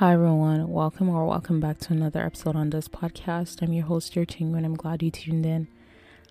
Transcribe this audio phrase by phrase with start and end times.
[0.00, 3.60] Hi everyone, welcome or welcome back to another episode on this podcast.
[3.60, 5.68] I'm your host, your Ting, and I'm glad you tuned in.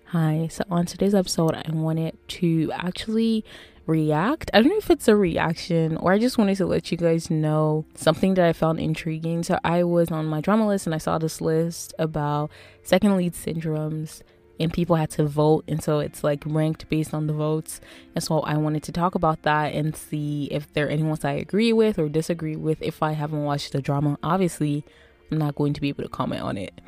[0.06, 3.44] Hi, so on today's episode, I wanted to actually
[3.86, 4.50] react.
[4.52, 7.30] I don't know if it's a reaction or I just wanted to let you guys
[7.30, 9.44] know something that I found intriguing.
[9.44, 12.50] So I was on my drama list and I saw this list about
[12.82, 14.22] second lead syndromes
[14.60, 17.80] and people had to vote and so it's like ranked based on the votes.
[18.14, 21.24] And so i wanted to talk about that and see if there are any ones
[21.24, 22.80] i agree with or disagree with.
[22.82, 24.84] If i haven't watched the drama obviously
[25.32, 26.80] i'm not going to be able to comment on it.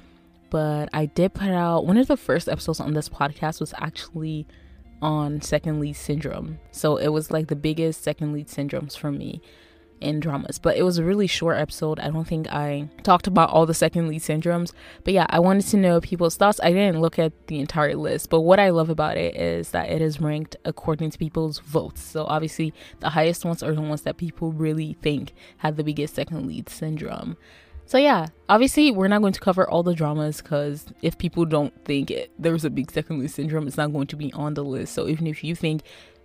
[0.51, 4.47] But i did put out one of the first episodes on this podcast was actually
[5.01, 6.61] on second lead syndrome.
[6.71, 9.43] So it was like the biggest second lead syndromes for me
[10.03, 10.59] in dramas.
[10.59, 11.99] But it was a really short episode.
[12.01, 14.73] I don't think I talked about all the second lead syndromes.
[15.05, 16.61] But yeah, I wanted to know people's thoughts.
[16.63, 19.91] I didn't look at the entire list, but what I love about it is that
[19.91, 22.03] it is ranked according to people's votes.
[22.03, 26.15] So obviously, the highest ones are the ones that people really think had the biggest
[26.15, 27.37] second lead syndrome.
[27.93, 31.75] So yeah, obviously we're not going to cover all the dramas because if people don't
[31.85, 34.65] think it, there's a big second lead syndrome, it's not going to be on the
[34.65, 34.95] list.
[34.95, 35.83] So even if you think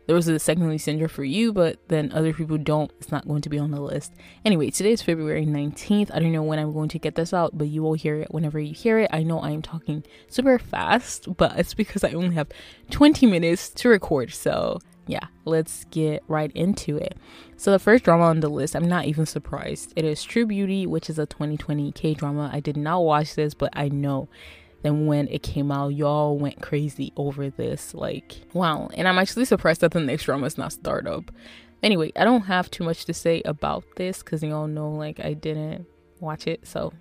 [0.07, 3.27] there was a second lead syndrome for you, but then other people don't, it's not
[3.27, 4.13] going to be on the list.
[4.45, 6.09] Anyway, today is February 19th.
[6.13, 8.31] I don't know when I'm going to get this out, but you will hear it
[8.31, 9.09] whenever you hear it.
[9.11, 12.47] I know I am talking super fast, but it's because I only have
[12.89, 14.33] 20 minutes to record.
[14.33, 17.17] So, yeah, let's get right into it.
[17.57, 19.91] So, the first drama on the list, I'm not even surprised.
[19.97, 22.49] It is True Beauty, which is a 2020 K drama.
[22.53, 24.29] I did not watch this, but I know
[24.83, 27.93] then when it came out, y'all went crazy over this.
[27.93, 28.89] Like, wow.
[28.93, 31.29] And I'm actually surprised that the next drama is not Startup.
[31.83, 35.33] Anyway, I don't have too much to say about this because y'all know, like, I
[35.33, 35.85] didn't
[36.19, 36.67] watch it.
[36.67, 36.93] So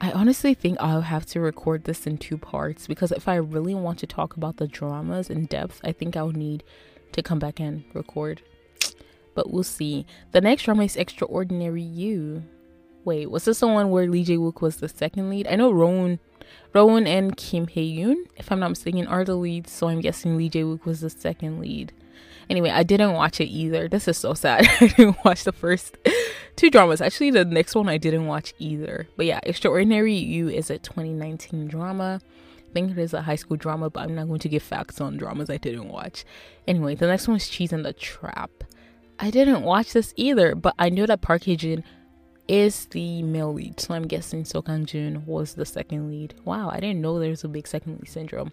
[0.00, 3.74] I honestly think I'll have to record this in two parts because if I really
[3.74, 6.64] want to talk about the dramas in depth, I think I'll need
[7.12, 8.42] to come back and record.
[9.34, 10.04] But we'll see.
[10.32, 12.42] The next drama is Extraordinary You.
[13.06, 15.46] Wait, was this the one where Lee Jae Wook was the second lead?
[15.48, 16.18] I know Rowoon
[16.74, 19.70] Rowoon and Kim Hye Yoon, if I'm not mistaken, are the leads.
[19.72, 21.92] So I'm guessing Lee Jae Wook was the second lead.
[22.48, 23.88] Anyway, I didn't watch it either.
[23.88, 24.66] This is so sad.
[24.80, 25.96] I didn't watch the first
[26.56, 27.00] two dramas.
[27.00, 29.08] Actually, the next one I didn't watch either.
[29.16, 32.20] But yeah, Extraordinary You is a 2019 drama.
[32.58, 35.00] I think it is a high school drama, but I'm not going to give facts
[35.00, 36.24] on dramas I didn't watch.
[36.66, 38.50] Anyway, the next one is Cheese and the Trap.
[39.18, 41.84] I didn't watch this either, but I know that Park Hae Jin
[42.48, 43.80] is the male lead.
[43.80, 46.34] So I'm guessing Seo Kang Joon was the second lead.
[46.44, 48.52] Wow, I didn't know there's a big second lead syndrome.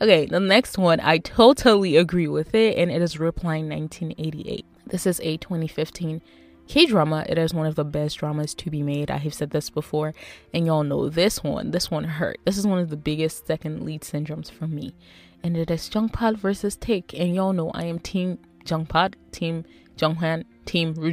[0.00, 4.66] Okay, the next one, I totally agree with it, and it is Replying 1988.
[4.86, 6.20] This is a 2015
[6.68, 7.24] K drama.
[7.28, 9.10] It is one of the best dramas to be made.
[9.10, 10.12] I have said this before,
[10.52, 11.70] and y'all know this one.
[11.70, 12.38] This one hurt.
[12.44, 14.94] This is one of the biggest second lead syndromes for me.
[15.42, 19.64] And it is Jungpad versus Taek, and y'all know I am Team Jungpad, Team
[19.96, 21.12] Jonghan, Team Roo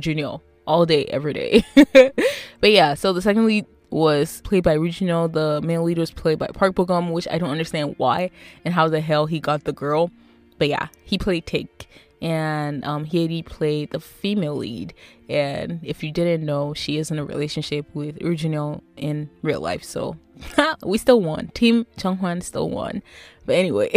[0.66, 1.66] all day, every day.
[2.60, 5.32] but yeah, so the second lead was played by Ryu Jun Yeol.
[5.32, 8.32] The male lead was played by Park Bogum, which I don't understand why
[8.66, 10.12] and how the hell he got the girl.
[10.58, 11.86] But yeah, he played Taek,
[12.22, 14.94] And um, Hyeri played the female lead.
[15.30, 19.30] And if you didn't know, she is in a relationship with Ryu Jun Yeol in
[19.42, 19.84] real life.
[19.84, 20.18] So
[20.84, 21.50] we still won.
[21.54, 23.04] Team Chunghwan still won.
[23.46, 23.92] But anyway.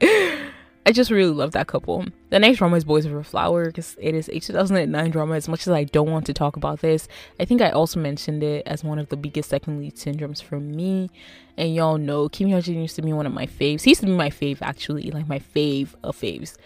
[0.84, 2.04] I just really love that couple.
[2.30, 5.36] The next drama is Boys Over Flower because it is a 2009 drama.
[5.36, 7.06] As much as I don't want to talk about this,
[7.38, 10.58] I think I also mentioned it as one of the biggest second lead syndromes for
[10.58, 11.08] me.
[11.56, 13.82] And y'all know Kim Hyun Joong used to be one of my faves.
[13.82, 16.56] He used to be my fave actually, like my fave of faves.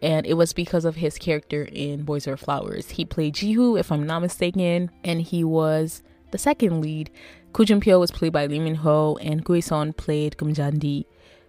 [0.00, 2.90] And it was because of his character in Boys Over Flowers.
[2.90, 7.10] He played Jihu, if I'm not mistaken, and he was the second lead.
[7.52, 11.06] Koo Jun Pyo was played by Lee Min Ho, and Gu Son played Kum Jandi.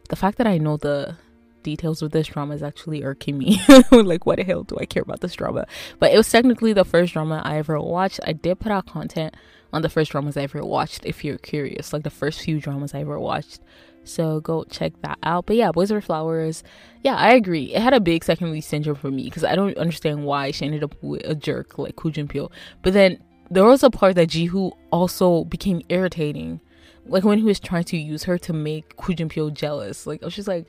[0.10, 1.18] The fact that I know the
[1.63, 3.62] details of this drama is actually irking me.
[3.91, 5.66] like, what the hell do I care about this drama?
[6.00, 8.19] But it was technically the first drama I ever watched.
[8.25, 9.35] I did put out content
[9.73, 12.94] on the first dramas I ever watched if you're curious, like the first few dramas
[12.94, 13.59] I ever watched.
[14.03, 15.45] So go check that out.
[15.45, 16.63] But yeah, Boys Over Flowers.
[17.03, 17.74] Yeah, I agree.
[17.74, 20.66] It had a big second lead syndrome for me because I don't understand why she
[20.66, 22.50] ended up with a jerk like Koo Jun Pyo.
[22.81, 26.62] But then there was a part that Jihu also became irritating.
[27.06, 30.07] Like when he was trying to use her to make Koo Jun Pyo jealous.
[30.07, 30.68] Like I was just like,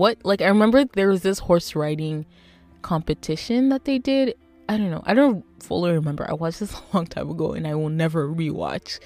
[0.00, 2.24] what like I remember there was this horse riding
[2.80, 4.34] competition that they did.
[4.66, 5.02] I don't know.
[5.04, 6.26] I don't fully remember.
[6.26, 8.98] I watched this a long time ago and I will never rewatch.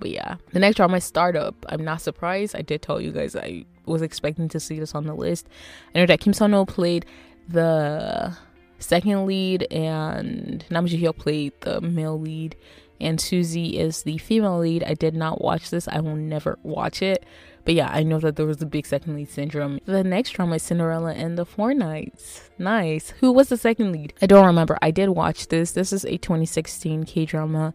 [0.00, 1.54] But yeah, the next drama is Startup.
[1.68, 2.56] I'm not surprised.
[2.56, 5.46] I did tell you guys I was expecting to see this on the list.
[5.94, 7.04] I know that Kim Sun-ho played
[7.46, 8.34] the
[8.78, 12.54] second lead, and Nam Joo Hyuk played the male lead,
[13.00, 14.84] and Suzy is the female lead.
[14.84, 15.88] I did not watch this.
[15.88, 17.24] I will never watch it.
[17.68, 19.78] But yeah, I know that there was a big second lead syndrome.
[19.84, 22.48] The next drama is Cinderella and the Four Knights.
[22.58, 23.10] Nice.
[23.20, 24.14] Who was the second lead?
[24.22, 24.78] I don't remember.
[24.80, 25.72] I did watch this.
[25.72, 27.74] This is a 2016 K drama.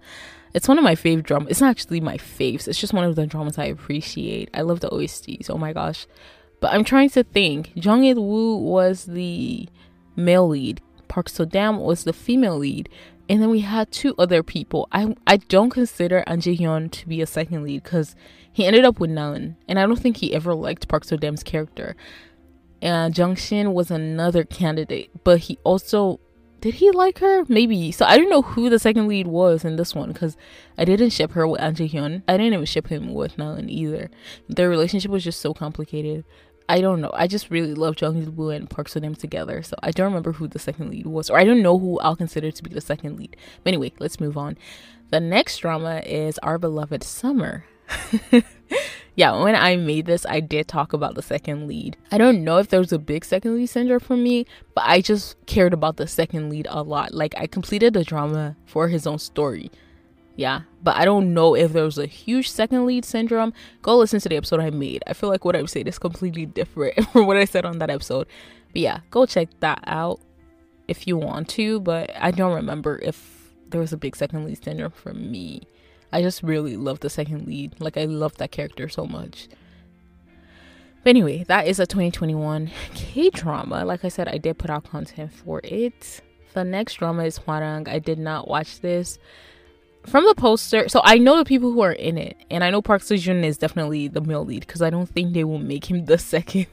[0.56, 1.52] It's one of my favorite dramas.
[1.52, 2.68] It's not actually my faves.
[2.68, 4.50] It's just one of the dramas I appreciate.
[4.52, 5.52] I love the OSTs.
[5.52, 6.08] Oh my gosh.
[6.60, 7.70] But I'm trying to think.
[7.76, 9.70] Jung Il Woo was the
[10.16, 10.82] male lead.
[11.08, 12.90] Park So Dam was the female lead
[13.30, 14.88] and then we had two other people.
[14.92, 18.16] I I don't consider An Jae Hyun to be a second lead because
[18.54, 21.44] he ended up with Naeun, and I don't think he ever liked Park So Dam's
[21.44, 21.96] character.
[22.82, 26.20] And Jung Shin was another candidate, but he also
[26.64, 27.44] did he like her?
[27.50, 27.92] Maybe.
[27.92, 30.38] So I don't know who the second lead was in this one because
[30.78, 32.24] I didn't ship her with An Hyun.
[32.26, 34.10] I didn't even ship him with Naeun either.
[34.48, 36.24] Their relationship was just so complicated.
[36.70, 37.12] I don't know.
[37.14, 39.62] I just really love Jung Woo and Park So Dam together.
[39.62, 42.16] So I don't remember who the second lead was, or I don't know who I'll
[42.16, 43.36] consider to be the second lead.
[43.64, 44.58] But anyway, let's move on.
[45.10, 47.66] The next drama is Our Beloved Summer.
[49.16, 51.98] yeah, when I made this, I did talk about the second lead.
[52.12, 54.46] I don't know if there was a big second lead syndrome for me,
[54.76, 57.14] but I just cared about the second lead a lot.
[57.14, 59.72] Like, I completed the drama for his own story.
[60.36, 63.54] Yeah, but I don't know if there was a huge second lead syndrome.
[63.84, 65.04] Go listen to the episode I made.
[65.06, 67.92] I feel like what I said is completely different from what I said on that
[67.92, 68.28] episode.
[68.72, 70.20] But yeah, go check that out
[70.88, 71.80] if you want to.
[71.82, 75.62] But I don't remember if there was a big second lead syndrome for me.
[76.14, 77.82] I just really love the second lead.
[77.82, 79.50] Like I love that character so much.
[81.04, 83.84] But anyway, that is a 2021 K drama.
[83.84, 86.22] Like I said, I did put out content for it.
[86.54, 87.90] The next drama is Hwarang.
[87.90, 89.18] I did not watch this
[90.06, 92.82] from the poster, so I know the people who are in it, and I know
[92.82, 96.06] Park Seo-joon is definitely the male lead because I don't think they will make him
[96.06, 96.68] the second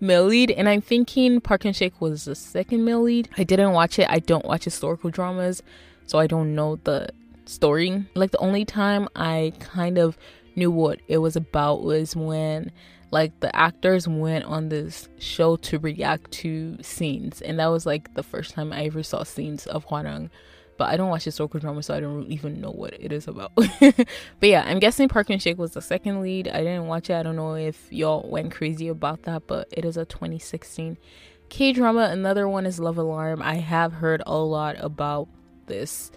[0.00, 0.50] male lead.
[0.50, 3.28] And I'm thinking Park Sik was the second male lead.
[3.36, 4.08] I didn't watch it.
[4.08, 5.62] I don't watch historical dramas,
[6.06, 7.10] so I don't know the
[7.48, 8.04] story.
[8.14, 10.16] Like the only time I kind of
[10.56, 12.72] knew what it was about was when
[13.10, 18.12] like the actors went on this show to react to scenes and that was like
[18.14, 20.28] the first time I ever saw scenes of Hwarang
[20.78, 23.50] but I don't watch historical drama, so I don't even know what it is about.
[23.80, 24.06] but
[24.40, 26.46] yeah, I'm guessing Park Sik was the second lead.
[26.46, 27.14] I didn't watch it.
[27.14, 30.96] I don't know if y'all went crazy about that, but it is a 2016
[31.48, 32.08] K drama.
[32.12, 33.42] Another one is Love Alarm.
[33.42, 35.28] I have heard a lot about
[35.66, 36.12] this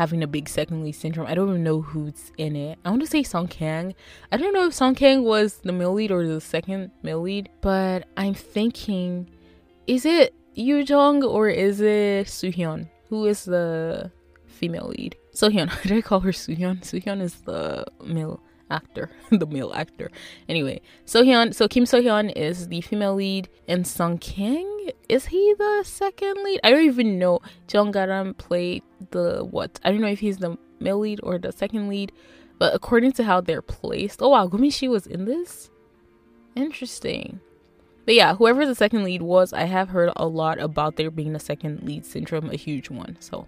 [0.00, 1.26] having a big second lead syndrome.
[1.26, 2.78] I don't even know who's in it.
[2.84, 3.94] I want to say Song Kang.
[4.32, 7.50] I don't know if Song Kang was the male lead or the second male lead,
[7.60, 9.28] but I'm thinking,
[9.86, 12.88] is it Yoo Jung or is it Soohyun?
[13.10, 14.10] who is the
[14.46, 15.16] female lead?
[15.34, 15.68] Sohyun.
[15.82, 16.80] Did I call her Soohyun?
[16.80, 18.40] Soohyun is the male
[18.70, 20.10] actor, the male actor.
[20.48, 21.54] Anyway, Sohyun.
[21.54, 26.60] So Kim Sohyun is the female lead, and Song Kang is he the second lead?
[26.64, 27.40] I don't even know.
[27.70, 29.80] Jung Garam played the what?
[29.84, 32.12] I don't know if he's the male lead or the second lead,
[32.58, 35.70] but according to how they're placed, oh wow, Go Min Si was in this.
[36.56, 37.40] Interesting.
[38.04, 41.34] But yeah, whoever the second lead was, I have heard a lot about there being
[41.34, 43.16] a second lead syndrome, a huge one.
[43.20, 43.46] So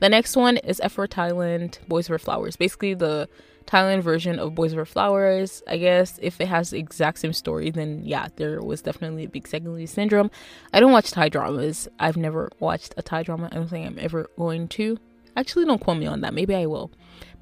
[0.00, 2.56] the next one is F4 Thailand, Boys Over Flowers.
[2.56, 3.28] Basically the
[3.68, 5.62] Thailand version of Boys Over Flowers.
[5.68, 9.28] I guess if it has the exact same story, then yeah, there was definitely a
[9.28, 10.30] big second lead syndrome.
[10.72, 11.88] I don't watch Thai dramas.
[11.98, 13.48] I've never watched a Thai drama.
[13.52, 14.98] I don't think I'm ever going to.
[15.36, 16.34] Actually, don't quote me on that.
[16.34, 16.90] Maybe I will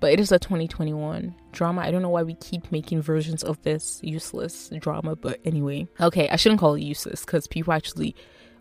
[0.00, 1.80] but it is a 2021 drama.
[1.80, 5.88] I don't know why we keep making versions of this useless drama, but anyway.
[6.00, 8.14] Okay, I shouldn't call it useless because people actually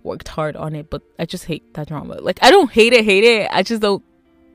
[0.03, 2.15] worked hard on it, but I just hate that drama.
[2.21, 3.49] Like, I don't hate it, hate it.
[3.51, 4.03] I just don't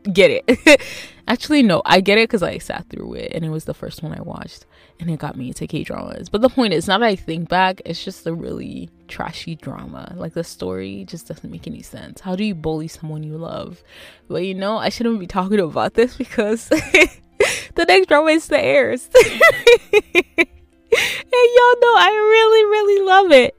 [0.04, 0.80] get it.
[1.28, 4.02] Actually, no, I get it because I sat through it and it was the first
[4.02, 4.66] one I watched
[4.98, 6.28] and it got me into K dramas.
[6.28, 10.12] But the point is, now that I think back, it's just a really trashy drama.
[10.16, 12.20] Like the story just doesn't make any sense.
[12.20, 13.82] How do you bully someone you love?
[14.28, 18.62] But you know, I shouldn't be talking about this because the next drama is the
[18.62, 19.08] heirs.
[19.14, 20.48] and
[20.96, 23.56] y'all know I really, really love it.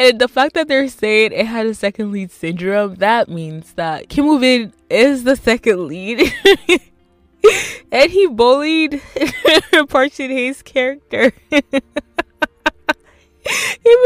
[0.00, 4.08] And the fact that they're saying it had a second lead syndrome, that means that
[4.08, 6.20] Kim Woo is the second lead.
[7.92, 9.02] and he bullied
[9.90, 11.32] Park Shin character.
[11.52, 11.70] Even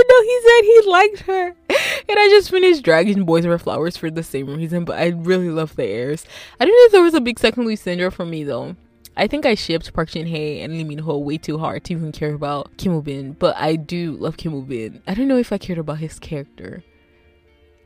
[0.09, 1.55] though he said he liked her.
[1.69, 5.49] And I just finished Dragon Boys Over Flowers for the same reason, but I really
[5.49, 6.25] love the heirs.
[6.59, 8.75] I don't know if there was a big second lead syndrome for me though.
[9.17, 11.93] I think I shipped Park Shin Hye and Lee Min Ho way too hard to
[11.93, 15.03] even care about Kim Woo Bin, but I do love Kim Woo Bin.
[15.07, 16.83] I don't know if I cared about his character.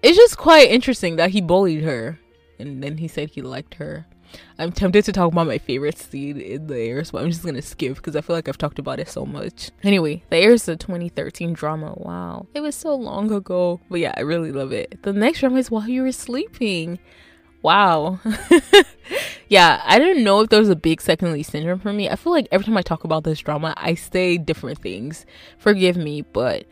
[0.03, 2.19] It's just quite interesting that he bullied her
[2.59, 4.07] and then he said he liked her.
[4.59, 7.63] I'm tempted to talk about my favorite scene in the Heirs, but I'm just gonna
[7.63, 9.71] skip because I feel like I've talked about it so much.
[9.83, 11.95] Anyway, the Heirs is a 2013 drama.
[11.97, 15.03] Wow, it was so long ago, but yeah, I really love it.
[15.03, 16.99] The next drama is While You Were Sleeping.
[17.63, 18.21] Wow.
[19.49, 22.09] yeah, I didn't know if there was a big second syndrome for me.
[22.09, 25.27] I feel like every time I talk about this drama, I say different things.
[25.59, 26.67] Forgive me, but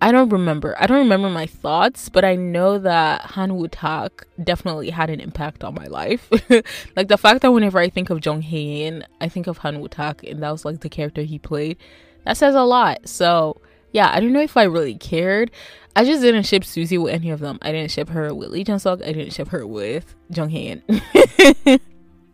[0.00, 0.74] I don't remember.
[0.78, 5.20] I don't remember my thoughts, but I know that Han Woo Tak definitely had an
[5.20, 6.28] impact on my life.
[6.96, 9.80] like the fact that whenever I think of Jung Hae In, I think of Han
[9.80, 11.78] Woo Tak, and that was like the character he played.
[12.24, 13.08] That says a lot.
[13.08, 13.60] So
[13.94, 15.52] yeah, I don't know if I really cared.
[15.96, 17.58] I just didn't ship Suzy with any of them.
[17.62, 18.80] I didn't ship her with Lee Jung.
[18.84, 21.80] I didn't ship her with Jung Hae In.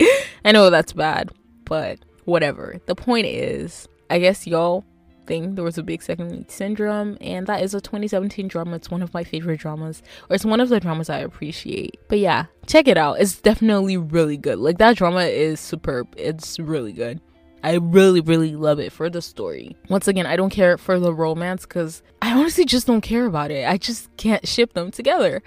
[0.45, 1.31] I know that's bad,
[1.67, 2.81] but whatever.
[2.87, 4.85] The point is, I guess y'all
[5.27, 8.77] think There was a big second lead syndrome, and that is a 2017 drama.
[8.77, 12.01] It's one of my favorite dramas, or it's one of the dramas I appreciate.
[12.09, 13.21] But yeah, check it out.
[13.21, 14.59] It's definitely really good.
[14.59, 16.09] Like that drama is superb.
[16.17, 17.21] It's really good.
[17.63, 19.77] I really, really love it for the story.
[19.89, 23.51] Once again, I don't care for the romance because I honestly just don't care about
[23.51, 23.69] it.
[23.69, 25.43] I just can't ship them together.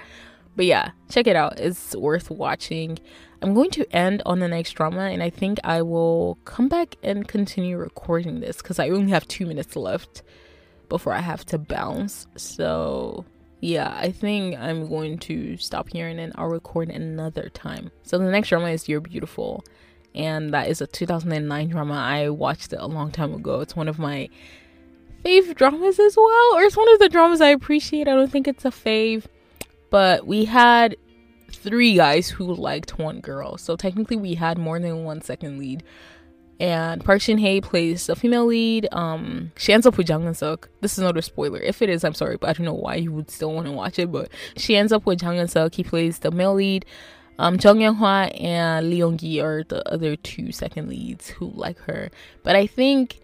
[0.55, 1.59] But yeah, check it out.
[1.59, 2.99] It's worth watching.
[3.41, 6.95] I'm going to end on the next drama, and I think I will come back
[7.03, 10.23] and continue recording this because I only have two minutes left
[10.89, 12.27] before I have to bounce.
[12.37, 13.25] So,
[13.59, 17.91] yeah, I think I'm going to stop here and then I'll record another time.
[18.03, 19.63] So, the next drama is You're Beautiful,
[20.15, 21.93] and that is a 2009 drama.
[21.93, 23.61] I watched it a long time ago.
[23.61, 24.29] It's one of my
[25.23, 28.07] fave dramas as well, or it's one of the dramas I appreciate.
[28.07, 29.25] I don't think it's a fave,
[29.89, 30.95] but we had
[31.51, 33.57] three guys who liked one girl.
[33.57, 35.83] So technically, we had more than one second lead.
[36.59, 38.87] And Park Shin Hye plays the female lead.
[38.91, 40.69] Um, she ends up with Jang Geun Suk.
[40.81, 41.59] This is not a spoiler.
[41.59, 43.73] If it is, I'm sorry, but I don't know why you would still want to
[43.73, 44.11] watch it.
[44.11, 45.73] But she ends up with Suk.
[45.73, 46.85] He plays the male lead.
[47.39, 51.51] Um, Jung Young Hwa and Lee Hong Gi are the other two second leads who
[51.55, 52.11] like her.
[52.43, 53.19] But I think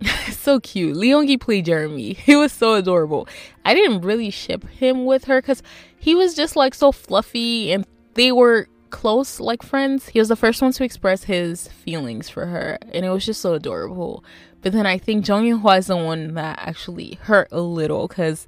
[0.30, 0.96] so cute.
[0.96, 2.12] Lee Hong Gi played Jeremy.
[2.28, 3.28] He was so adorable.
[3.64, 5.62] I didn't really ship him with her because
[5.98, 10.08] he was just like so fluffy and they were close like friends.
[10.08, 13.40] He was the first one to express his feelings for her and it was just
[13.40, 14.24] so adorable.
[14.60, 18.08] But then I think Jung Young Hwa is the one that actually hurt a little
[18.08, 18.46] because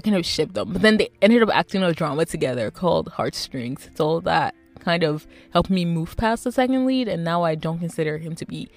[0.00, 0.72] I kind of shipped them.
[0.72, 3.90] But then they ended up acting a drama together called Heartstrings.
[3.94, 7.78] So that kind of helped me move past the second lead and now I don't
[7.78, 8.70] consider him to be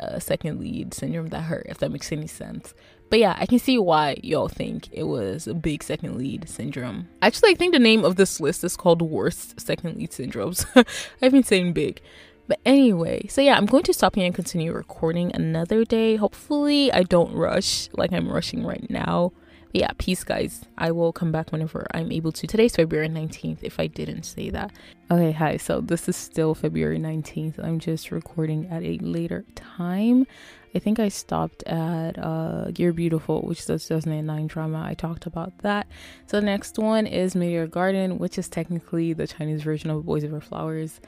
[0.00, 2.74] a second lead syndrome that hurt, if that makes any sense.
[3.10, 7.10] But yeah, I can see why y'all think it was a big second lead syndrome.
[7.22, 10.66] Actually, I think the name of this list is called Worst Second Lead Syndromes.
[11.22, 12.00] I've been saying big.
[12.48, 16.16] But anyway, so yeah, I'm going to stop here and continue recording another day.
[16.16, 19.30] Hopefully, I don't rush like I'm rushing right now
[19.76, 20.64] yeah, peace, guys.
[20.78, 22.46] I will come back whenever I'm able to.
[22.46, 24.72] Today's February 19th, if I didn't say that.
[25.10, 25.58] Okay, hi.
[25.58, 27.62] So this is still February 19th.
[27.62, 30.26] I'm just recording at a later time.
[30.74, 34.82] I think I stopped at uh, Beautiful, which is a 2009 drama.
[34.86, 35.86] I talked about that.
[36.26, 40.24] So the next one is Meteor Garden, which is technically the Chinese version of Boys
[40.24, 41.00] Over Flowers,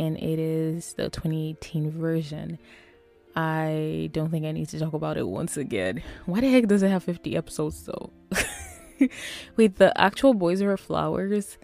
[0.00, 2.58] and it is the 2018 version.
[3.36, 6.02] I don't think I need to talk about it once again.
[6.24, 8.10] Why the heck does it have 50 episodes though?
[9.56, 11.58] Wait, the actual Boys Are Flowers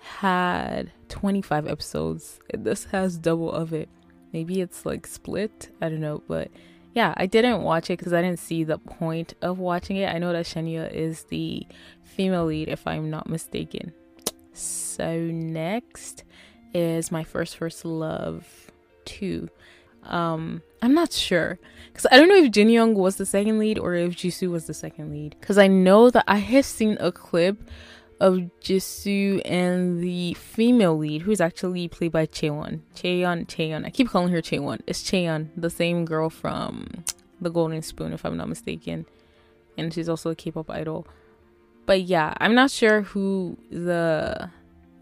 [0.00, 2.40] had 25 episodes.
[2.52, 3.88] This has double of it.
[4.32, 5.70] Maybe it's like split.
[5.80, 6.50] I don't know, but
[6.94, 10.12] yeah, I didn't watch it because I didn't see the point of watching it.
[10.12, 11.64] I know that Shen Yue is the
[12.02, 13.92] female lead, if I'm not mistaken.
[14.52, 16.24] So next
[16.72, 18.72] is my first first love
[19.04, 19.48] two.
[20.04, 23.78] Um, I'm not sure because I don't know if Jin Young was the second lead
[23.78, 25.34] or if Jisoo was the second lead.
[25.40, 27.70] Because I know that I have seen a clip
[28.20, 32.80] of Jisoo and the female lead, who's actually played by Chaewon.
[32.94, 33.86] Chaeyeon, Chaeyeon.
[33.86, 34.80] I keep calling her Chaewon.
[34.86, 37.04] It's Chaeyeon, the same girl from
[37.40, 39.06] The Golden Spoon, if I'm not mistaken,
[39.78, 41.06] and she's also a K-pop idol.
[41.86, 44.50] But yeah, I'm not sure who the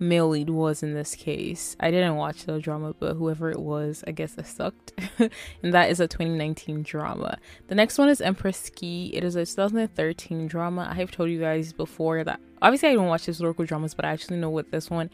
[0.02, 1.76] male lead was in this case.
[1.80, 4.92] I didn't watch the drama, but whoever it was, I guess it sucked.
[5.18, 7.38] and that is a 2019 drama.
[7.68, 9.12] The next one is Empress Ki.
[9.14, 10.88] It is a 2013 drama.
[10.90, 14.10] I have told you guys before that obviously I don't watch historical dramas, but I
[14.10, 15.10] actually know what this one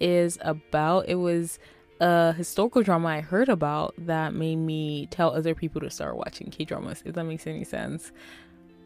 [0.00, 1.08] is about.
[1.08, 1.58] It was
[2.00, 6.50] a historical drama I heard about that made me tell other people to start watching
[6.50, 8.12] K dramas, if that makes any sense.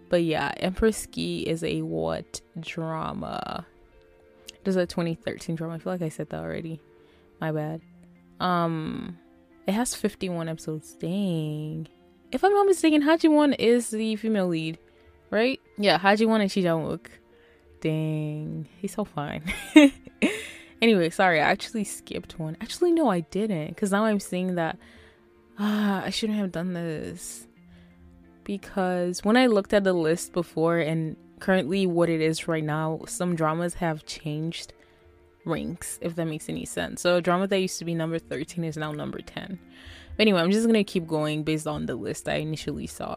[0.09, 3.67] But yeah, Empress Ki is a what drama?
[4.65, 5.75] This is a 2013 drama.
[5.75, 6.81] I feel like I said that already.
[7.41, 7.81] My bad.
[8.41, 9.19] Um,
[9.67, 10.93] it has 51 episodes.
[10.95, 11.89] Dang.
[12.31, 14.79] If I'm not mistaken, Ha Ji Won is the female lead,
[15.31, 15.61] right?
[15.77, 17.07] Yeah, Ha Ji Won and Ji Chang Wook.
[17.81, 19.43] Dang, he's so fine.
[20.83, 22.57] Anyway, sorry, I actually skipped one.
[22.61, 23.69] Actually, no, I didn't.
[23.69, 24.77] Because now I'm seeing that
[25.57, 27.47] ah, I shouldn't have done this.
[28.43, 33.01] Because when I looked at the list before and currently what it is right now,
[33.09, 34.73] some dramas have changed
[35.45, 37.03] ranks, if that makes any sense.
[37.03, 39.59] So a drama that used to be number 13 is now number 10.
[40.17, 43.17] But anyway, I'm just gonna keep going based on the list I initially saw.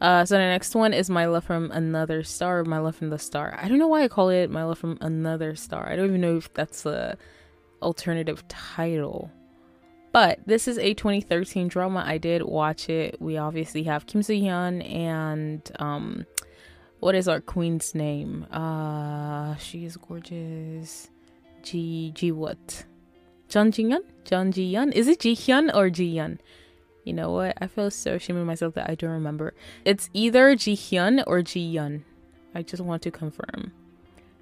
[0.00, 3.18] Uh, so the next one is My Love from Another Star, My Love from the
[3.18, 3.58] Star.
[3.60, 5.86] I don't know why I call it My Love from Another Star.
[5.86, 7.18] I don't even know if that's a
[7.82, 9.30] alternative title.
[10.10, 12.02] But this is a 2013 drama.
[12.06, 13.20] I did watch it.
[13.20, 16.24] We obviously have Kim Soo Hyun and um,
[17.00, 18.46] what is our queen's name?
[18.50, 21.10] Uh, she is gorgeous.
[21.62, 22.84] Ji Ji what?
[23.48, 24.00] Jun Ji Hyun?
[24.24, 24.92] Jun Ji Hyun?
[24.92, 26.38] Is it Ji Hyun or Ji Hyun?
[27.04, 27.56] You know what?
[27.60, 29.54] I feel so ashamed of myself that I don't remember.
[29.84, 32.02] It's either Ji Hyun or Ji Hyun.
[32.54, 33.72] I just want to confirm.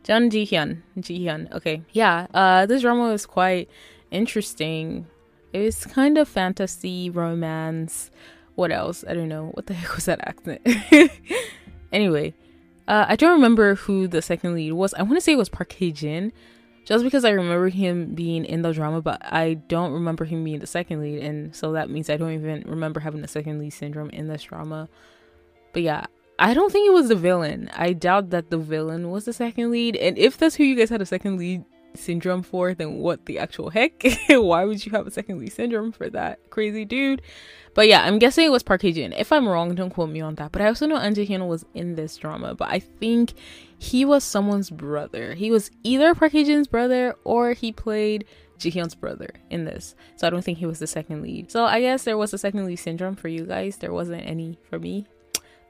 [0.05, 0.83] Jun Ji Hyun.
[0.99, 1.53] Ji Hyun.
[1.53, 1.83] Okay.
[1.93, 2.27] Yeah.
[2.33, 3.69] Uh, this drama was quite
[4.11, 5.07] interesting.
[5.53, 8.11] It was kind of fantasy, romance.
[8.55, 9.05] What else?
[9.09, 9.51] I don't know.
[9.55, 10.67] What the heck was that accent?
[11.93, 12.35] anyway,
[12.89, 14.95] uh, I don't remember who the second lead was.
[14.95, 16.33] I want to say it was Park Hae Jin,
[16.85, 20.59] just because I remember him being in the drama, but I don't remember him being
[20.59, 23.71] the second lead, and so that means I don't even remember having the second lead
[23.71, 24.89] syndrome in this drama.
[25.73, 26.07] But yeah,
[26.39, 27.71] I don't think it was the villain.
[27.75, 30.91] I doubt that the villain was the second lead, and if that's who you guys
[30.91, 34.03] had a second lead syndrome for, then what the actual heck?
[34.29, 37.23] Why would you have a second lead syndrome for that crazy dude?
[37.75, 39.13] But yeah, I'm guessing it was Park Hae Jin.
[39.13, 40.53] If I'm wrong, don't quote me on that.
[40.53, 43.33] But I also know An Jae Hyun was in this drama, but I think
[43.79, 45.35] he was someone's brother.
[45.35, 48.27] He was either Park Hae Jin's brother or he played
[48.59, 49.95] Ji Hyun's brother in this.
[50.17, 51.51] So I don't think he was the second lead.
[51.51, 53.79] So I guess there was a second lead syndrome for you guys.
[53.79, 55.07] There wasn't any for me.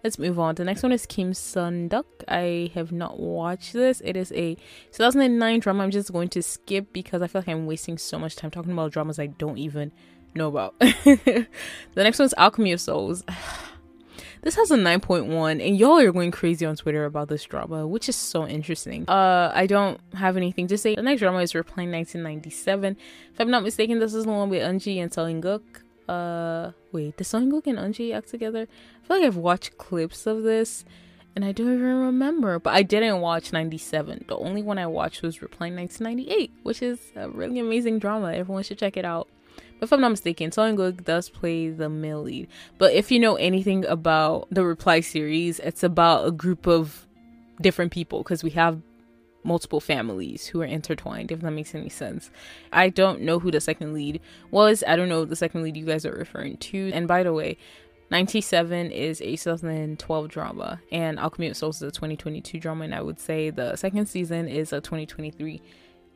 [0.02, 0.56] Let's move on.
[0.56, 2.06] The next one is Kim Sun Duk.
[2.26, 4.02] I have not watched this.
[4.04, 4.56] It is a
[4.90, 5.84] 2009 drama.
[5.84, 8.72] I'm just going to skip because I feel like I'm wasting so much time talking
[8.72, 9.92] about dramas I don't even
[10.34, 10.76] know about.
[10.80, 11.46] the
[11.94, 13.22] next one's Alchemy of Souls.
[14.42, 18.08] this has a 9.1 and y'all are going crazy on Twitter about this drama, which
[18.08, 19.04] is so interesting.
[19.08, 20.96] Uh I don't have anything to say.
[20.96, 22.96] The next drama is Reply 1997.
[23.32, 25.84] If I'm not mistaken, this is the one with Eunji and Seo In-guk.
[26.08, 28.66] Uh wait, did Seo In-guk and Eunji act together?
[29.02, 30.84] I feel like I've watched clips of this
[31.34, 32.58] and I don't even remember.
[32.58, 34.26] But I didn't watch 97.
[34.28, 38.32] The only one I watched was Reply 1998, which is a really amazing drama.
[38.32, 39.28] Everyone should check it out
[39.82, 42.46] but if I'm not mistaken, Seo In-guk does play the male lead.
[42.78, 47.04] But if you know anything about the Reply series, it's about a group of
[47.60, 48.80] different people because we have
[49.44, 52.30] multiple families who are intertwined, if that makes any sense.
[52.72, 54.84] I don't know who the second lead was.
[54.86, 56.90] I don't know the second lead you guys are referring to.
[56.92, 57.58] And by the way,
[58.10, 63.00] 97 is a 2012 drama, and Alchemy of Souls is a 2022 drama, and I
[63.00, 65.62] would say the second season is a 2023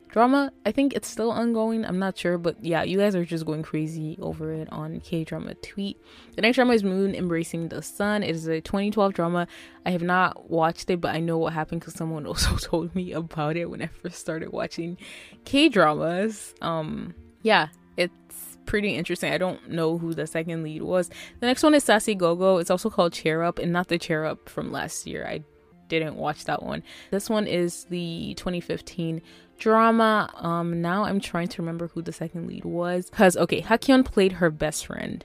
[0.09, 1.85] drama i think it's still ongoing.
[1.85, 5.23] I'm not sure but yeah you guys are just going crazy over it on k
[5.23, 5.97] drama tweet.
[6.35, 8.23] The next drama is moon embracing the sun.
[8.23, 9.47] It is a 2012 drama.
[9.85, 13.11] I have not watched it but i know what happened because someone also told me
[13.11, 14.97] about it when i first started watching
[15.45, 17.67] k dramas um yeah
[17.97, 19.33] it's pretty interesting.
[19.33, 21.09] I don't know who the second lead was.
[21.39, 22.59] The next one is sassy go-go.
[22.59, 25.25] It's also called cheer up and not the cheer up from last year.
[25.25, 25.43] I
[25.87, 26.83] didn't watch that one.
[27.09, 29.21] This one is the 2015
[29.57, 30.29] drama.
[30.35, 33.09] Um, now I'm trying to remember who the second lead was.
[33.09, 35.23] Cause okay, Hakyeon played her best friend.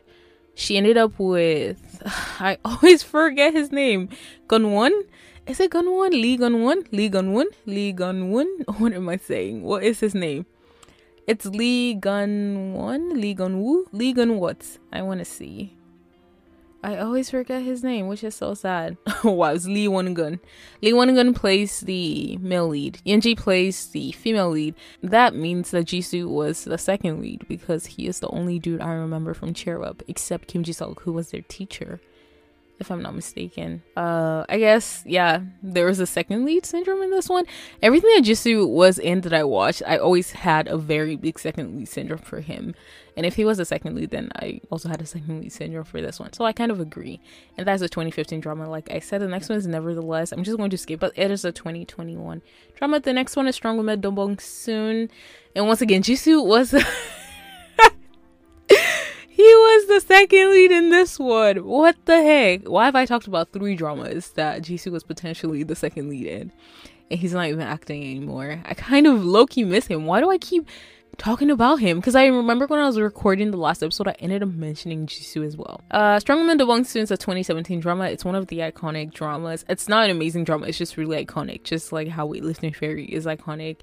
[0.55, 2.03] She ended up with
[2.41, 4.09] I always forget his name.
[4.49, 4.93] Gunwon?
[5.47, 6.11] Is it Gunwon?
[6.11, 6.87] Lee Gunwon?
[6.93, 7.47] Lee Gunwon?
[7.67, 8.47] Lee Gunwon?
[8.79, 9.63] What am I saying?
[9.63, 10.47] What is his name?
[11.27, 13.21] It's Lee Gunwon?
[13.21, 13.87] Lee Gunwoo?
[13.93, 14.57] Lee Gun?
[14.93, 15.77] I wanna see.
[16.85, 18.97] I always forget his name, which is so sad.
[19.25, 20.41] wow, it's Lee Won-gun.
[20.83, 23.01] Lee Won-gun plays the male lead.
[23.07, 24.75] Yeonji plays the female lead.
[25.01, 28.95] That means that Jisoo was the second lead because he is the only dude I
[28.95, 32.01] remember from Cheer Up, except Kim Ji-seok, who was their teacher
[32.79, 33.83] if I'm not mistaken.
[33.97, 37.45] Uh, I guess yeah, there was a second lead syndrome in this one.
[37.81, 41.77] Everything that Jisoo was in that I watched, I always had a very big second
[41.77, 42.75] lead syndrome for him.
[43.17, 45.85] And if he was a second lead, then I also had a second lead syndrome
[45.85, 46.33] for this one.
[46.33, 47.21] So I kind of agree.
[47.57, 48.69] And that's a 2015 drama.
[48.69, 50.33] Like I said, the next one is nevertheless.
[50.33, 52.43] I'm just going to skip, but it is a 2021
[52.77, 53.01] drama.
[53.01, 55.11] The next one is Strong Woman Dobong soon.
[55.55, 56.75] And once again, Jisoo was.
[59.43, 61.65] He was the second lead in this one.
[61.65, 62.69] What the heck?
[62.69, 66.53] Why have I talked about three dramas that Jisoo was potentially the second lead in?
[67.11, 68.63] And he's not even acting anymore.
[68.65, 70.07] I kind of low key miss him.
[70.07, 70.69] Why do I keep
[71.19, 71.99] talking about him?
[71.99, 75.45] Because I remember when I was recording the last episode, I ended up mentioning Jisoo
[75.45, 75.81] as well.
[75.91, 78.05] Uh, Strong Woman is a 2017 drama.
[78.05, 79.65] It's one of the iconic dramas.
[79.69, 80.69] It's not an amazing drama.
[80.69, 81.65] It's just really iconic.
[81.65, 83.79] Just like how Weightlifting Fairy is iconic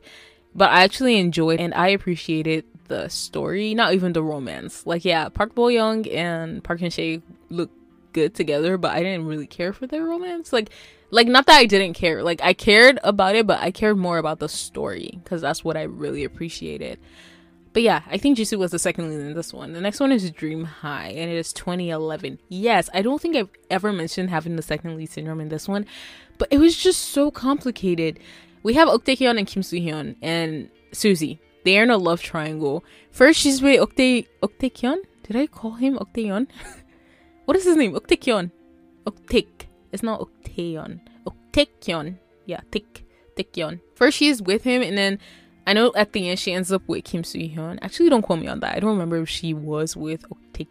[0.55, 4.85] but I actually enjoyed and I appreciated the story, not even the romance.
[4.85, 7.71] Like, yeah, Park Bo Young and Park Hyung Sik look
[8.11, 10.51] good together, but I didn't really care for their romance.
[10.51, 10.69] Like,
[11.11, 12.21] like not that I didn't care.
[12.21, 15.77] Like, I cared about it, but I cared more about the story because that's what
[15.77, 16.99] I really appreciated.
[17.71, 19.73] But yeah, I think Jisoo was the second lead in this one.
[19.73, 22.39] The next one is Dream High, and it is 2011.
[22.49, 25.85] Yes, I don't think I've ever mentioned having the second lead syndrome in this one,
[26.39, 28.19] but it was just so complicated.
[28.63, 31.39] We have Ok Tae-hyun and Kim Soo-hyun and Suzy.
[31.63, 32.83] They are in a love triangle.
[33.11, 36.47] First, she's with Ok Tae Ok Did I call him Ok Tae-hyun?
[37.45, 37.95] what is his name?
[37.95, 38.51] Ok Tae-hyun.
[39.91, 41.01] It's not Ok Tae-hyun.
[41.25, 41.67] Ok
[42.45, 42.83] Yeah, Tae
[43.35, 43.79] Tae-hyun.
[43.95, 45.19] First, is with him, and then
[45.69, 47.77] I know at the end she ends up with Kim Soo Hyun.
[47.83, 48.75] Actually, don't quote me on that.
[48.75, 50.67] I don't remember if she was with Ok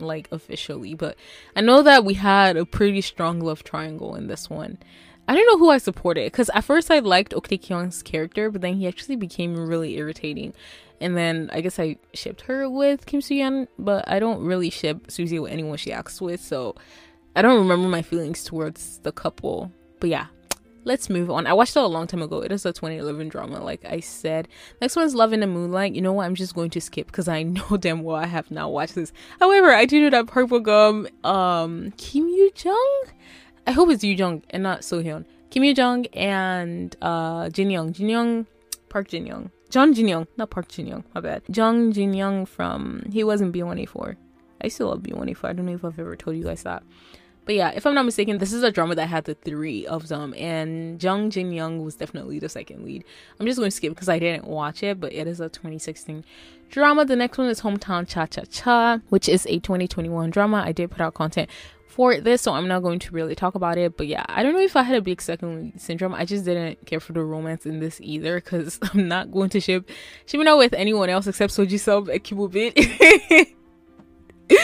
[0.00, 1.16] like officially, but
[1.54, 4.78] I know that we had a pretty strong love triangle in this one.
[5.28, 8.60] I don't know who I supported because at first I liked Ok Kyung's character, but
[8.60, 10.52] then he actually became really irritating.
[11.00, 14.70] And then I guess I shipped her with Kim Soo Hyun, but I don't really
[14.70, 16.76] ship Suzy with anyone she acts with, so
[17.34, 19.72] I don't remember my feelings towards the couple.
[20.00, 20.26] But yeah,
[20.84, 21.46] let's move on.
[21.46, 22.40] I watched it a long time ago.
[22.40, 24.48] It is a 2011 drama, like I said.
[24.80, 25.94] Next one is Love in the Moonlight.
[25.94, 26.26] You know what?
[26.26, 29.12] I'm just going to skip because I know damn well I have not watched this.
[29.40, 33.04] However, I do know that Park Bo Gum, um, Kim Yoo Jung.
[33.66, 35.24] I hope it's Yoo Jung and not So Hyun.
[35.50, 37.92] Kim Yoo Jung and uh Jin Young.
[37.92, 38.46] Jin Young,
[38.88, 39.50] Park Jin Young.
[39.70, 41.04] John Jin Young, not Park Jin Young.
[41.14, 41.42] My bad.
[41.54, 44.16] Jung Jin Young from he was in B1A4.
[44.60, 45.44] I still love B1A4.
[45.44, 46.82] I don't know if I've ever told you guys that.
[47.44, 50.06] But yeah, if I'm not mistaken, this is a drama that had the three of
[50.06, 53.04] them, and Jung Jin Young was definitely the second lead.
[53.40, 56.24] I'm just going to skip because I didn't watch it, but it is a 2016
[56.70, 57.04] drama.
[57.04, 60.62] The next one is Hometown Cha Cha Cha, which is a 2021 drama.
[60.64, 61.50] I did put out content
[61.92, 63.96] for this, so I'm not going to really talk about it.
[63.96, 66.14] But yeah, I don't know if I had a big second syndrome.
[66.14, 69.60] I just didn't care for the romance in this either because I'm not going to
[69.60, 69.88] ship
[70.26, 73.54] Shimino with anyone else except Soji Sub Kibubit.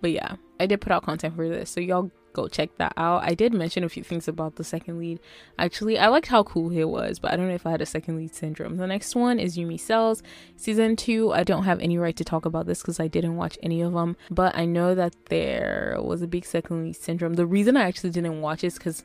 [0.00, 3.22] but yeah, I did put out content for this, so y'all go check that out.
[3.24, 5.20] I did mention a few things about the second lead.
[5.58, 7.86] Actually, I liked how cool he was, but I don't know if I had a
[7.86, 8.76] second lead syndrome.
[8.76, 10.22] The next one is Yumi Cells
[10.56, 11.32] season two.
[11.32, 13.92] I don't have any right to talk about this because I didn't watch any of
[13.92, 17.34] them, but I know that there was a big second lead syndrome.
[17.34, 19.04] The reason I actually didn't watch is because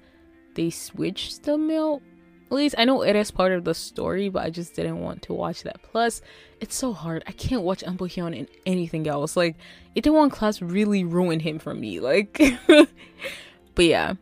[0.55, 2.01] they switched the male
[2.45, 5.23] at least I know it is part of the story, but I just didn't want
[5.23, 5.81] to watch that.
[5.81, 6.21] Plus,
[6.59, 7.23] it's so hard.
[7.27, 9.35] I can't watch Ahn Bo Hyun in anything else.
[9.35, 9.55] Like,
[9.95, 11.99] Itaewon class really ruined him for me.
[11.99, 12.39] Like,
[13.75, 14.13] but yeah,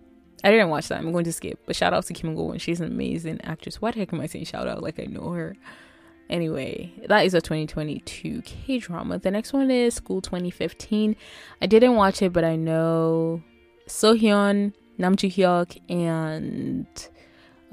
[0.43, 0.99] I didn't watch that.
[0.99, 1.59] I'm going to skip.
[1.65, 3.81] But shout out to Kim Go Eun she's an amazing actress.
[3.81, 5.55] Why the heck am I saying shout out like I know her?
[6.29, 9.19] Anyway, that is a 2022 K drama.
[9.19, 11.15] The next one is School 2015.
[11.61, 13.43] I didn't watch it, but I know
[13.87, 16.87] Sohyun, Nam Joo Hyuk, and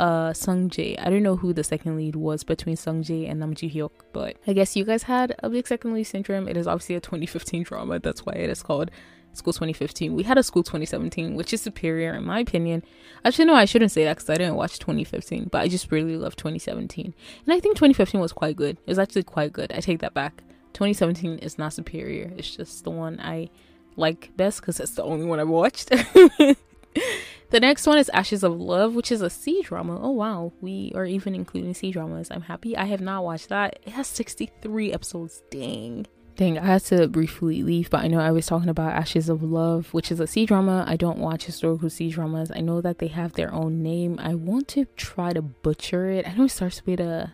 [0.00, 0.96] uh Sung Jae.
[0.98, 3.90] I don't know who the second lead was between Sung Jae and Nam Joo Hyuk,
[4.12, 6.48] but I guess you guys had a big second lead syndrome.
[6.48, 7.98] It is obviously a 2015 drama.
[7.98, 8.90] That's why it is called
[9.34, 10.14] School 2015.
[10.14, 12.82] We had a School 2017, which is superior in my opinion.
[13.26, 16.16] Actually, no, I shouldn't say that because I didn't watch 2015, but I just really
[16.16, 17.14] love 2017.
[17.44, 18.78] And I think 2015 was quite good.
[18.78, 19.70] It was actually quite good.
[19.70, 20.42] I take that back.
[20.72, 22.32] 2017 is not superior.
[22.38, 23.50] It's just the one I
[23.96, 25.92] like best because it's the only one I've watched.
[27.50, 29.98] The next one is Ashes of Love, which is a C drama.
[30.00, 32.28] Oh wow, we are even including C dramas.
[32.30, 32.76] I'm happy.
[32.76, 33.80] I have not watched that.
[33.84, 35.42] It has 63 episodes.
[35.50, 36.06] Dang.
[36.36, 39.42] Dang, I had to briefly leave, but I know I was talking about Ashes of
[39.42, 40.84] Love, which is a C drama.
[40.86, 42.52] I don't watch historical C dramas.
[42.54, 44.20] I know that they have their own name.
[44.22, 46.28] I want to try to butcher it.
[46.28, 47.32] I know it starts with a.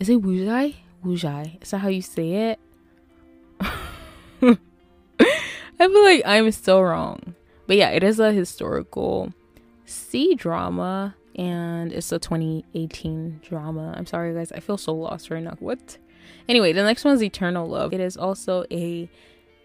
[0.00, 0.74] Is it Wujai?
[1.04, 1.62] Wujai.
[1.62, 2.58] Is that how you say it?
[3.60, 4.58] I
[5.78, 7.36] feel like I'm so wrong.
[7.66, 9.32] But yeah, it is a historical
[9.84, 13.94] C drama and it's a 2018 drama.
[13.96, 14.52] I'm sorry, guys.
[14.52, 15.56] I feel so lost right now.
[15.58, 15.98] What?
[16.48, 17.92] Anyway, the next one is Eternal Love.
[17.92, 19.08] It is also a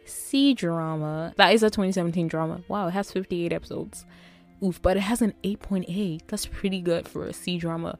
[0.05, 1.33] C drama.
[1.37, 2.61] That is a 2017 drama.
[2.67, 4.05] Wow, it has 58 episodes.
[4.63, 6.21] Oof, but it has an 8.8.
[6.27, 7.97] That's pretty good for a C drama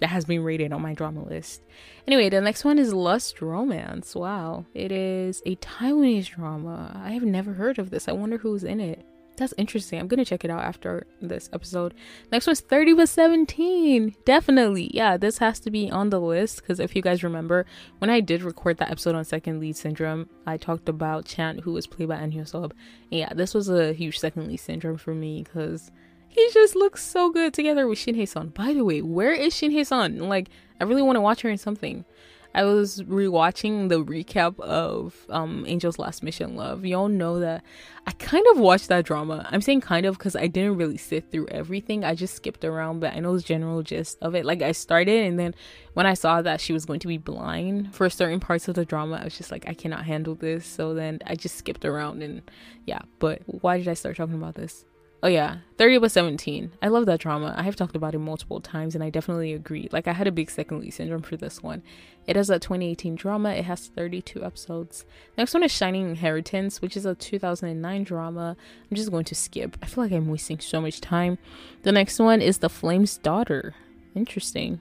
[0.00, 1.62] that has been rated on my drama list.
[2.06, 4.14] Anyway, the next one is Lust Romance.
[4.14, 6.98] Wow, it is a Taiwanese drama.
[7.02, 8.08] I have never heard of this.
[8.08, 9.04] I wonder who's in it.
[9.38, 9.98] That's interesting.
[9.98, 11.94] I'm gonna check it out after this episode.
[12.30, 14.14] Next one's 30 with 17.
[14.24, 14.90] Definitely.
[14.92, 17.66] Yeah, this has to be on the list because if you guys remember,
[17.98, 21.72] when I did record that episode on second lead syndrome, I talked about Chant, who
[21.72, 22.74] was played by An Hyo Sub.
[23.10, 25.90] Yeah, this was a huge second lead syndrome for me because
[26.28, 28.48] he just looks so good together with Shin Hae Sun.
[28.48, 30.18] By the way, where is Shin Hae Sun?
[30.18, 30.48] Like,
[30.80, 32.04] I really want to watch her in something.
[32.54, 36.84] I was rewatching the recap of um, Angel's Last Mission Love.
[36.84, 37.62] Y'all know that
[38.06, 39.46] I kind of watched that drama.
[39.50, 42.04] I'm saying kind of because I didn't really sit through everything.
[42.04, 44.44] I just skipped around, but I know the general gist of it.
[44.44, 45.54] Like I started, and then
[45.92, 48.84] when I saw that she was going to be blind for certain parts of the
[48.84, 50.64] drama, I was just like, I cannot handle this.
[50.66, 52.42] So then I just skipped around, and
[52.86, 53.02] yeah.
[53.18, 54.84] But why did I start talking about this?
[55.20, 56.70] Oh yeah, 30 by 17.
[56.80, 57.52] I love that drama.
[57.56, 59.88] I have talked about it multiple times and I definitely agree.
[59.90, 61.82] Like I had a big second lead syndrome for this one.
[62.28, 63.52] It is a 2018 drama.
[63.52, 65.06] It has 32 episodes.
[65.38, 68.54] Next one is Shining Inheritance, which is a 2009 drama.
[68.90, 69.78] I'm just going to skip.
[69.82, 71.38] I feel like I'm wasting so much time.
[71.84, 73.74] The next one is The Flame's Daughter.
[74.14, 74.78] Interesting.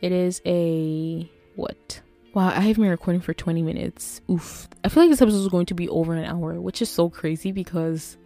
[0.00, 2.00] It is a what?
[2.34, 4.20] Wow, I have been recording for 20 minutes.
[4.28, 4.66] Oof.
[4.82, 7.08] I feel like this episode is going to be over an hour, which is so
[7.08, 8.16] crazy because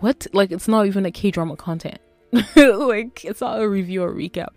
[0.00, 0.26] what?
[0.32, 2.00] Like it's not even a K drama content.
[2.56, 4.48] like it's not a review or recap.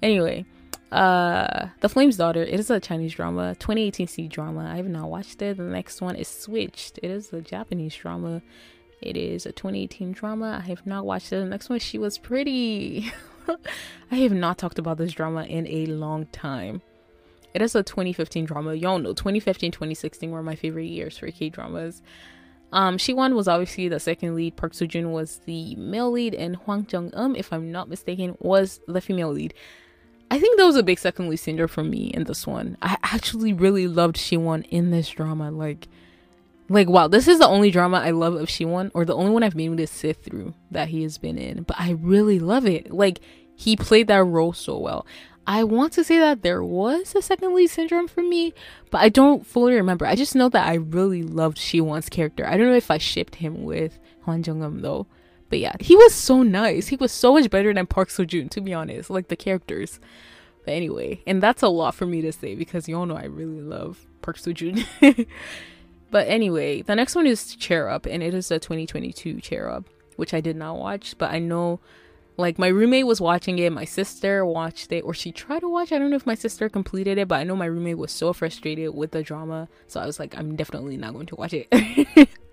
[0.00, 0.46] Anyway,
[0.92, 4.70] uh The Flame's Daughter, it is a Chinese drama, 2018 C drama.
[4.72, 5.56] I have not watched it.
[5.56, 6.98] The next one is Switched.
[7.02, 8.42] It is a Japanese drama.
[9.00, 10.60] It is a 2018 drama.
[10.62, 11.36] I have not watched it.
[11.36, 13.10] The next one, She Was Pretty.
[14.10, 16.82] I have not talked about this drama in a long time.
[17.54, 18.74] It is a 2015 drama.
[18.74, 22.02] Y'all know 2015, 2016 were my favorite years for K dramas.
[22.72, 24.56] Um, Siwon was obviously the second lead.
[24.56, 29.00] Park Seo-joon was the male lead, and Hwang Jung-eum, if I'm not mistaken, was the
[29.00, 29.54] female lead.
[30.30, 32.76] I think that was a big second lead singer for me in this one.
[32.80, 35.50] I actually really loved Siwon in this drama.
[35.50, 35.88] Like,
[36.68, 39.42] like wow, this is the only drama I love of Siwon, or the only one
[39.42, 41.64] I've been able to sit through that he has been in.
[41.64, 42.92] But I really love it.
[42.92, 43.20] Like,
[43.56, 45.04] he played that role so well.
[45.46, 48.54] I want to say that there was a second lead syndrome for me,
[48.90, 50.06] but I don't fully remember.
[50.06, 52.46] I just know that I really loved Siwon's character.
[52.46, 55.08] I don't know if I shipped him with Hwang Jung-eum though.
[55.50, 56.88] But yeah, he was so nice.
[56.88, 59.10] He was so much better than Park Seo-joon, to be honest.
[59.10, 60.00] Like the characters.
[60.64, 63.60] But anyway, and that's a lot for me to say because y'all know I really
[63.60, 64.84] love Park Seo-joon.
[66.10, 69.84] but anyway, the next one is Cheer Up, and it is a 2022 Cheer Up,
[70.16, 71.80] which I did not watch, but I know
[72.36, 75.92] like my roommate was watching it, my sister watched it, or she tried to watch.
[75.92, 78.32] I don't know if my sister completed it, but I know my roommate was so
[78.32, 81.68] frustrated with the drama, so I was like, I'm definitely not going to watch it.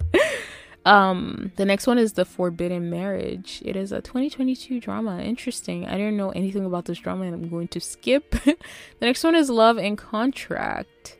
[0.87, 3.61] um, the next one is The Forbidden Marriage.
[3.65, 5.21] It is a 2022 drama.
[5.21, 5.85] Interesting.
[5.85, 8.31] I didn't know anything about this drama, and I'm going to skip.
[8.45, 8.55] the
[9.01, 11.17] next one is Love and Contract.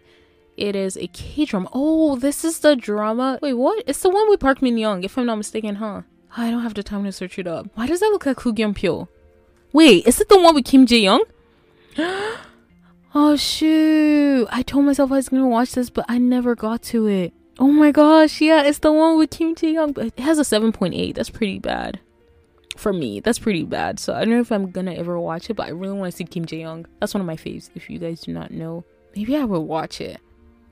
[0.56, 1.70] It is a K drama.
[1.74, 3.40] Oh, this is the drama.
[3.42, 3.84] Wait, what?
[3.86, 6.04] It's the one with Park Min Young, if I'm not mistaken, huh?
[6.36, 7.68] I don't have the time to search it up.
[7.76, 9.10] Why does that look like Koo Kyung Pyo?
[9.74, 11.26] Wait, is it the one with Kim Jae Young?
[13.14, 14.48] oh shoot!
[14.50, 17.34] I told myself I was gonna watch this, but I never got to it.
[17.60, 19.96] Oh my gosh, yeah, it's the one with Kim Jae Young.
[19.98, 21.16] It has a 7.8.
[21.16, 22.00] That's pretty bad.
[22.76, 24.00] For me, that's pretty bad.
[24.00, 26.16] So I don't know if I'm gonna ever watch it, but I really want to
[26.16, 26.86] see Kim Jae Young.
[27.00, 27.72] That's one of my faves.
[27.74, 30.20] If you guys do not know, maybe I will watch it.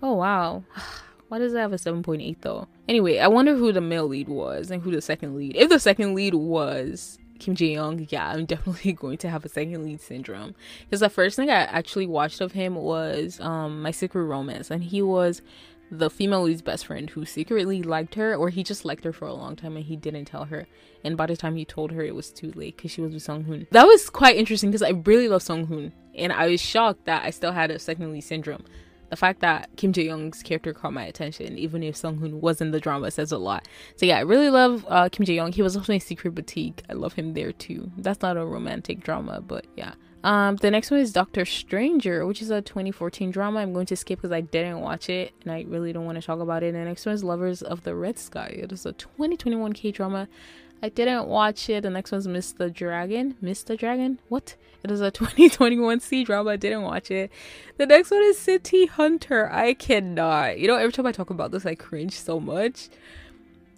[0.03, 0.63] Oh wow.
[1.27, 2.67] Why does it have a 7.8 though?
[2.87, 5.55] Anyway, I wonder who the male lead was and who the second lead.
[5.55, 9.49] If the second lead was Kim Jae Young, yeah, I'm definitely going to have a
[9.49, 10.53] second lead syndrome.
[10.81, 14.83] Because the first thing I actually watched of him was um My Secret Romance, and
[14.83, 15.41] he was
[15.91, 19.27] the female lead's best friend who secretly liked her, or he just liked her for
[19.27, 20.67] a long time and he didn't tell her.
[21.03, 23.23] And by the time he told her, it was too late because she was with
[23.23, 23.67] Sung Hoon.
[23.71, 27.23] That was quite interesting because I really love Sung Hoon, and I was shocked that
[27.23, 28.65] I still had a second lead syndrome
[29.09, 32.61] the fact that Kim Jae Young's character caught my attention, even if Sung Hoon was
[32.61, 33.67] in the drama, says a lot.
[33.95, 35.51] So yeah, I really love uh, Kim Jae Young.
[35.51, 36.83] He was also in Secret Boutique.
[36.89, 37.91] I love him there too.
[37.97, 39.93] That's not a romantic drama, but yeah.
[40.25, 43.59] Um, the next one is Doctor Stranger, which is a 2014 drama.
[43.59, 46.25] I'm going to skip because I didn't watch it and I really don't want to
[46.25, 46.73] talk about it.
[46.73, 48.47] And the next one is Lovers of the Red Sky.
[48.47, 50.27] It is a 2021 K drama.
[50.81, 51.83] I didn't watch it.
[51.83, 53.35] The next one's the Dragon.
[53.39, 54.19] The Dragon?
[54.27, 54.55] What?
[54.83, 56.49] It is a 2021 C drama.
[56.49, 57.31] I didn't watch it.
[57.77, 59.47] The next one is City Hunter.
[59.51, 60.57] I cannot.
[60.57, 62.89] You know, every time I talk about this, I cringe so much.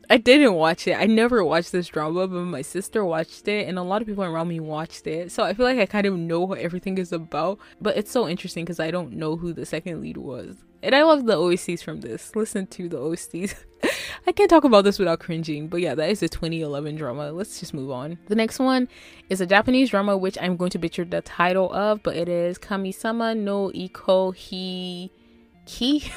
[0.09, 0.93] I didn't watch it.
[0.93, 4.23] I never watched this drama, but my sister watched it, and a lot of people
[4.23, 5.31] around me watched it.
[5.31, 7.59] So I feel like I kind of know what everything is about.
[7.81, 10.55] But it's so interesting because I don't know who the second lead was.
[10.81, 12.35] And I love the OSTs from this.
[12.35, 13.55] Listen to the OSTs.
[14.27, 17.31] I can't talk about this without cringing, but yeah, that is a 2011 drama.
[17.31, 18.17] Let's just move on.
[18.27, 18.87] The next one
[19.29, 22.57] is a Japanese drama, which I'm going to butcher the title of, but it is
[22.57, 25.09] Kamisama no Iko Hi
[25.65, 26.11] Ki.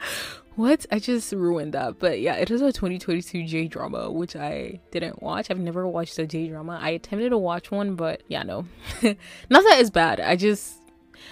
[0.60, 0.86] what?
[0.92, 1.98] I just ruined that.
[1.98, 5.50] But yeah, it is a 2022 J drama, which I didn't watch.
[5.50, 6.78] I've never watched a J drama.
[6.80, 8.66] I attempted to watch one, but yeah, no.
[9.02, 9.16] Not
[9.64, 10.20] that it's bad.
[10.20, 10.80] I just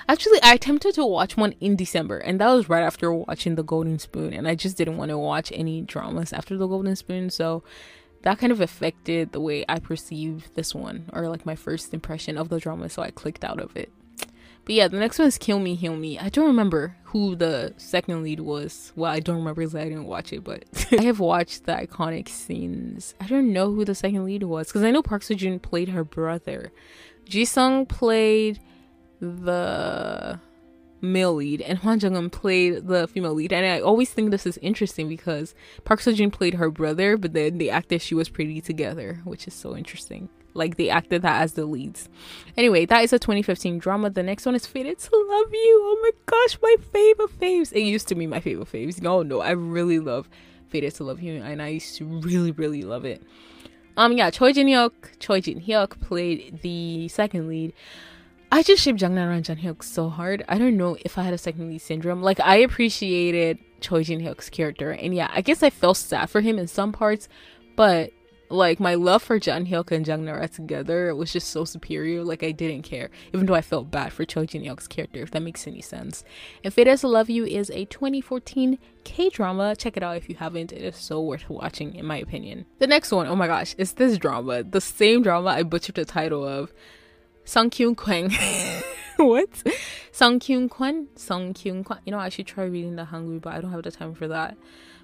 [0.09, 3.63] Actually, I attempted to watch one in December, and that was right after watching The
[3.63, 7.31] Golden Spoon, and I just didn't want to watch any dramas after The Golden Spoon,
[7.31, 7.63] so
[8.23, 12.37] that kind of affected the way I perceived this one, or like my first impression
[12.37, 13.93] of the drama, so I clicked out of it.
[14.69, 16.19] But yeah, the next one is Kill Me, Heal Me.
[16.19, 18.93] I don't remember who the second lead was.
[18.95, 22.29] Well, I don't remember because I didn't watch it, but I have watched the iconic
[22.29, 23.15] scenes.
[23.19, 25.89] I don't know who the second lead was because I know Park Seo Joon played
[25.89, 26.71] her brother.
[27.25, 28.61] Ji Sung played
[29.21, 30.39] the
[31.01, 33.55] male lead and Hwan Jung played the female lead.
[33.55, 35.55] And I always think this is interesting because
[35.85, 39.49] Park Seo Joon played her brother, but then they acted she was pretty together, which
[39.49, 40.29] is so interesting.
[40.55, 42.09] Like they acted that as the leads.
[42.57, 44.11] Anyway, that is a 2015 drama.
[44.11, 45.81] The next one is Fated to Love You.
[45.85, 47.73] Oh my gosh, my favorite faves.
[47.73, 49.01] It used to be my favorite faves.
[49.01, 50.29] No, no, I really love
[50.69, 53.23] Fated to Love You, and I used to really, really love it.
[53.97, 57.73] Um, yeah, Choi Jin Hyuk, Choi Jin Hyuk played the second lead.
[58.51, 60.45] I just ship Jang Nara and Jang Hyuk so hard.
[60.49, 62.23] I don't know if I had a second lead syndrome.
[62.23, 66.41] Like I appreciated Choi Jin Hyuk's character, and yeah, I guess I felt sad for
[66.41, 67.29] him in some parts,
[67.77, 68.13] but
[68.51, 72.25] like my love for Jang Hyuk and Jang Nara together was just so superior.
[72.25, 75.21] Like I didn't care, even though I felt bad for Choi Jin Hyuk's character.
[75.21, 76.25] If that makes any sense.
[76.65, 79.77] And Fate as I Love You is a 2014 K drama.
[79.77, 80.73] Check it out if you haven't.
[80.73, 82.67] It is so worth watching, in my opinion.
[82.79, 84.63] The next one, oh my gosh, is this drama.
[84.63, 86.73] The same drama I butchered the title of.
[87.45, 88.31] Sung Kyun Kwang.
[89.17, 89.49] what?
[90.13, 91.09] Sung Kyun Kwan?
[91.17, 92.01] Sung Kyun Kwan.
[92.05, 94.29] You know, I should try reading the Hangul, but I don't have the time for
[94.29, 94.57] that.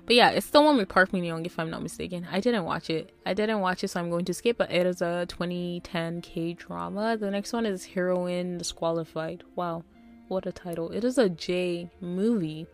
[0.07, 2.27] But yeah, it's the one with Park Min Young, if I'm not mistaken.
[2.31, 3.11] I didn't watch it.
[3.25, 4.59] I didn't watch it, so I'm going to skip.
[4.59, 7.17] But it is a 2010 K drama.
[7.17, 9.45] The next one is Heroine Disqualified.
[9.57, 9.85] Wow,
[10.29, 10.91] what a title!
[10.91, 12.67] It is a J movie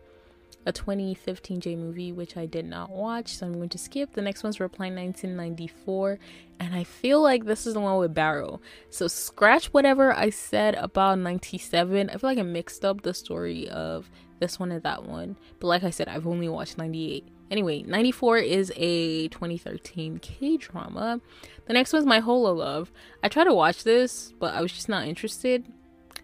[0.65, 4.13] a 2015 J movie, which I did not watch, so I'm going to skip.
[4.13, 6.19] The next one's Reply 1994,
[6.59, 8.61] and I feel like this is the one with Baro.
[8.89, 12.09] So scratch whatever I said about 97.
[12.09, 14.09] I feel like I mixed up the story of
[14.41, 17.25] this one and that one, but like I said, I've only watched 98.
[17.49, 21.21] Anyway, 94 is a 2013 K drama.
[21.67, 22.91] The next one's My Holo Love.
[23.23, 25.65] I tried to watch this, but I was just not interested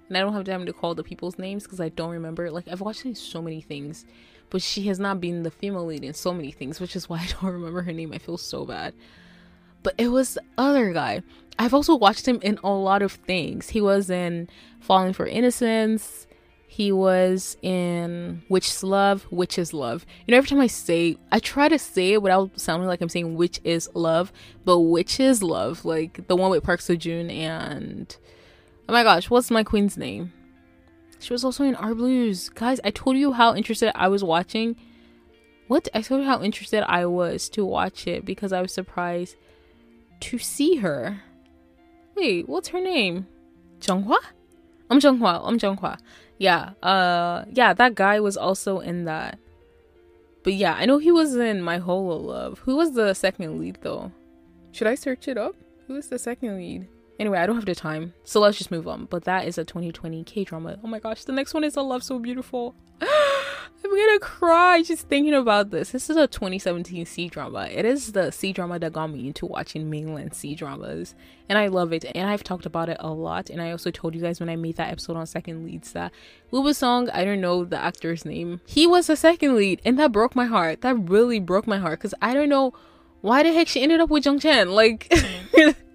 [0.08, 2.50] and I don't have time to call the people's names because I don't remember.
[2.50, 4.06] Like I've watched so many things,
[4.50, 7.18] but she has not been the female lead in so many things, which is why
[7.22, 8.14] I don't remember her name.
[8.14, 8.94] I feel so bad.
[9.84, 11.24] But it was the other guy.
[11.60, 13.70] I've also watched him in a lot of things.
[13.70, 14.50] He was in
[14.80, 16.27] Falling for Innocence.
[16.70, 20.06] He was in Which Is Love, Which is Love.
[20.26, 23.10] You know, every time I say, I try to say it without sounding like I'm
[23.10, 24.32] saying Which is Love,
[24.64, 28.16] but Which is Love, like the one with Park Seo Joon and
[28.90, 30.32] Oh my gosh, what's my queen's name?
[31.20, 32.48] She was also in Our Blues.
[32.48, 34.78] Guys, I told you how interested I was watching.
[35.68, 35.90] What?
[35.94, 39.36] I told you how interested I was to watch it because I was surprised
[40.22, 41.22] to see her.
[42.16, 43.28] Wait, what's her name?
[43.82, 44.18] Junghwa?
[44.90, 45.42] I'm Junghwa.
[45.44, 45.98] I'm Junghwa.
[46.38, 46.72] Yeah.
[46.84, 49.40] Uh yeah, that guy was also in that.
[50.44, 52.60] But yeah, I know he was in My Holo Love.
[52.60, 54.12] Who was the second lead though?
[54.72, 55.56] Should I search it up?
[55.88, 56.88] Who is the second lead?
[57.20, 59.06] Anyway, I don't have the time, so let's just move on.
[59.06, 60.78] But that is a 2020 K drama.
[60.84, 62.76] Oh my gosh, the next one is a Love So Beautiful.
[63.84, 65.92] I'm gonna cry just thinking about this.
[65.92, 67.68] This is a 2017 C drama.
[67.72, 71.16] It is the C drama that got me into watching mainland C dramas,
[71.48, 72.06] and I love it.
[72.16, 73.50] And I've talked about it a lot.
[73.50, 76.12] And I also told you guys when I made that episode on second leads that
[76.52, 80.12] Woo Song, I don't know the actor's name, he was the second lead, and that
[80.12, 80.82] broke my heart.
[80.82, 82.74] That really broke my heart because I don't know
[83.22, 84.72] why the heck she ended up with Jiang Chen.
[84.72, 85.12] Like.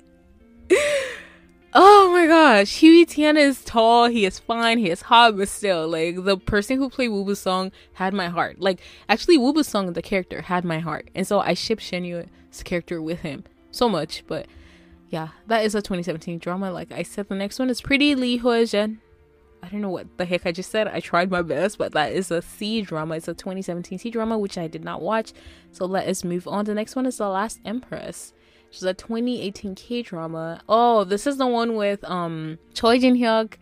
[1.75, 5.89] oh my gosh, Hu Yitian is tall, he is fine, he is hot, but still,
[5.89, 8.61] like the person who played Woo Song had my heart.
[8.61, 12.63] Like actually, Woo Song, the character, had my heart, and so I ship Shen Yue's
[12.65, 14.25] character with him so much.
[14.27, 14.47] But
[15.09, 16.71] yeah, that is a 2017 drama.
[16.73, 19.01] Like I said, the next one is Pretty Lee Hua-jen.
[19.63, 20.89] I don't know what the heck I just said.
[20.89, 23.15] I tried my best, but that is a C drama.
[23.15, 25.33] It's a 2017 C drama, which I did not watch.
[25.71, 26.65] So let us move on.
[26.65, 28.33] The next one is The Last Empress.
[28.73, 30.63] She's a 2018 K drama.
[30.67, 33.55] Oh, this is the one with um Choi Jin Hyuk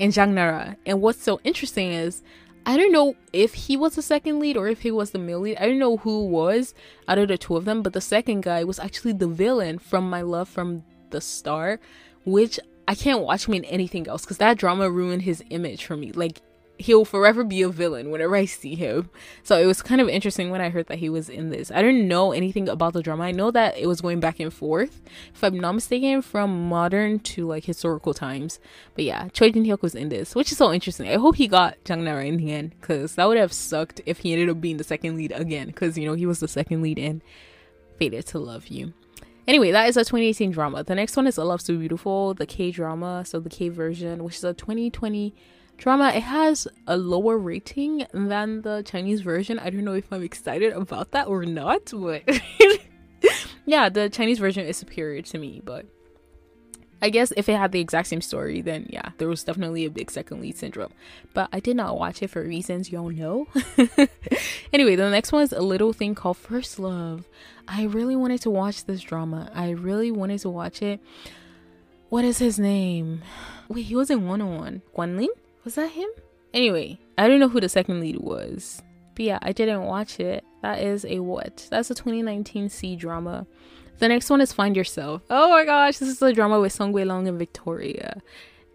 [0.00, 0.76] and Jang Nara.
[0.84, 2.22] And what's so interesting is
[2.66, 5.38] I don't know if he was the second lead or if he was the male
[5.38, 5.56] lead.
[5.58, 6.74] I don't know who was
[7.06, 10.10] out of the two of them, but the second guy was actually the villain from
[10.10, 11.78] My Love from the Star,
[12.24, 15.96] which I can't watch him in anything else because that drama ruined his image for
[15.96, 16.10] me.
[16.10, 16.40] Like
[16.78, 19.10] he'll forever be a villain whenever I see him.
[19.42, 21.70] So it was kind of interesting when I heard that he was in this.
[21.70, 23.24] I didn't know anything about the drama.
[23.24, 25.02] I know that it was going back and forth,
[25.34, 28.58] if I'm not mistaken, from modern to like historical times.
[28.94, 31.08] But yeah, Choi Jin Hyuk was in this, which is so interesting.
[31.08, 34.18] I hope he got Jang Nara in the end, because that would have sucked if
[34.18, 36.82] he ended up being the second lead again, because you know he was the second
[36.82, 37.22] lead in
[37.98, 38.92] Fated to Love You.
[39.48, 40.82] Anyway, that is a 2018 drama.
[40.82, 44.24] The next one is A Love So Beautiful, the K drama, so the K version,
[44.24, 45.32] which is a 2020
[45.76, 50.22] drama it has a lower rating than the chinese version i don't know if i'm
[50.22, 52.22] excited about that or not but
[53.66, 55.86] yeah the chinese version is superior to me but
[57.02, 59.90] I guess if it had the exact same story, then yeah, there was definitely a
[59.90, 60.92] big second lead syndrome.
[61.34, 63.46] But I did not watch it for reasons y'all know.
[64.72, 67.28] anyway, the next one is a little thing called First Love.
[67.68, 69.50] I really wanted to watch this drama.
[69.54, 71.00] I really wanted to watch it.
[72.08, 73.22] What is his name?
[73.68, 74.82] Wait, he was in 101.
[74.96, 75.28] Guanlin?
[75.66, 76.08] Was that him?
[76.54, 78.80] Anyway, I don't know who the second lead was.
[79.16, 80.44] But yeah, I didn't watch it.
[80.62, 81.66] That is a what?
[81.72, 83.48] That's a 2019 C drama.
[83.98, 85.22] The next one is Find Yourself.
[85.28, 88.22] Oh my gosh, this is a drama with Song Long and Victoria.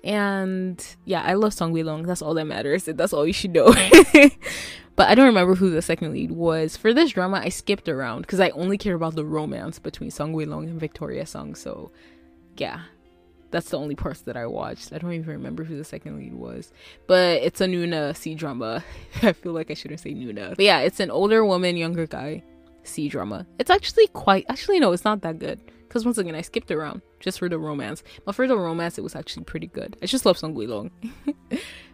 [0.04, 2.04] And yeah, I love Song Long.
[2.04, 2.84] That's all that matters.
[2.84, 3.68] That's all you should know.
[4.98, 6.76] but I don't remember who the second lead was.
[6.76, 10.34] For this drama, I skipped around because I only care about the romance between Song
[10.34, 11.56] Long and Victoria Song.
[11.56, 11.94] So
[12.58, 12.82] yeah,
[13.52, 14.93] that's the only parts that I watched.
[14.93, 16.72] I don't even remember who the second lead was.
[17.08, 18.84] But it's a Nuna C drama.
[19.22, 20.56] I feel like I shouldn't say Nuna.
[20.56, 22.43] But yeah, it's an older woman, younger guy
[22.84, 23.45] C drama.
[23.60, 25.60] It's actually quite actually no, it's not that good.
[25.88, 28.04] Because once again I skipped around just for the romance.
[28.26, 29.97] But for the romance it was actually pretty good.
[30.02, 30.91] I just love Song Wei Long.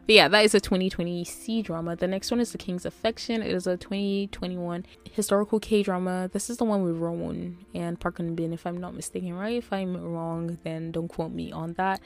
[0.07, 1.97] but yeah, that is a 2020 C drama.
[1.97, 3.41] The next one is The King's Affection.
[3.41, 6.29] It is a 2021 historical K drama.
[6.31, 9.57] This is the one with Rowoon and Park Eun Bin, if I'm not mistaken, right?
[9.57, 11.99] If I'm wrong, then don't quote me on that.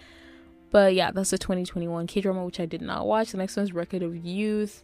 [0.72, 3.34] But yeah, that's a 2021 K drama which I did not watch.
[3.34, 4.84] The next one is Record of Youth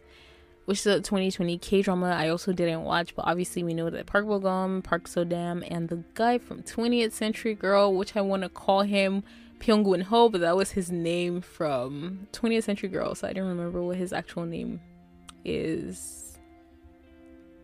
[0.68, 4.04] which is a 2020 K drama I also didn't watch, but obviously we know that
[4.04, 8.20] Park Bo Gum, Park So Dam, and the guy from 20th Century Girl, which I
[8.20, 9.22] want to call him
[9.60, 13.48] Pyong Gun Ho, but that was his name from 20th Century Girl, so I don't
[13.48, 14.78] remember what his actual name
[15.42, 16.38] is.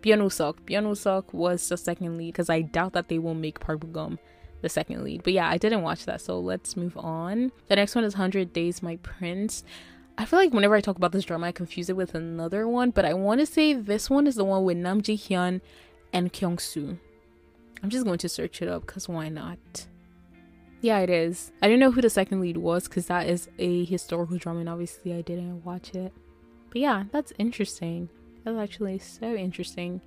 [0.00, 0.64] Byun Sok.
[0.64, 3.88] Byun Sok was the second lead because I doubt that they will make Park Bo
[3.88, 4.18] Gum
[4.62, 5.24] the second lead.
[5.24, 7.52] But yeah, I didn't watch that, so let's move on.
[7.68, 9.62] The next one is 100 Days My Prince.
[10.16, 12.90] I feel like whenever I talk about this drama, I confuse it with another one,
[12.90, 15.60] but I want to say this one is the one with Nam Ji Hyun
[16.12, 16.98] and Kyung Soo.
[17.82, 19.86] I'm just going to search it up because why not?
[20.80, 21.50] Yeah, it is.
[21.62, 24.68] I didn't know who the second lead was because that is a historical drama, and
[24.68, 26.12] obviously I didn't watch it.
[26.70, 28.08] But yeah, that's interesting.
[28.44, 30.00] That's actually so interesting.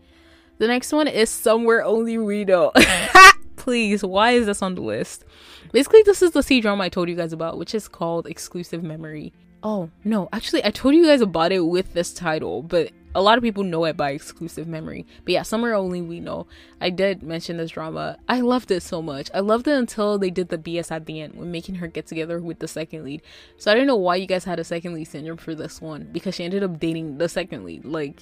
[0.60, 2.72] The next one is Somewhere Only We Know.
[3.58, 5.26] Please, why is this on the list?
[5.74, 8.82] Basically, this is the C drama I told you guys about, which is called Exclusive
[8.82, 9.34] Memory.
[9.64, 13.38] Oh, no, actually, I told you guys about it with this title, but a lot
[13.38, 15.05] of people know it by exclusive memory.
[15.26, 16.45] But yeah, somewhere only we know.
[16.80, 18.18] I did mention this drama.
[18.30, 19.32] I loved it so much.
[19.34, 22.05] I loved it until they did the BS at the end when making her get
[22.05, 23.24] together with the second lead.
[23.58, 26.08] So I don't know why you guys had a second lead syndrome for this one
[26.12, 27.86] because she ended up dating the second lead.
[27.86, 28.22] Like,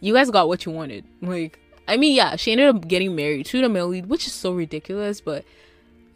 [0.00, 1.06] you guys got what you wanted.
[1.22, 4.34] Like, I mean, yeah, she ended up getting married to the male lead, which is
[4.34, 5.44] so ridiculous, but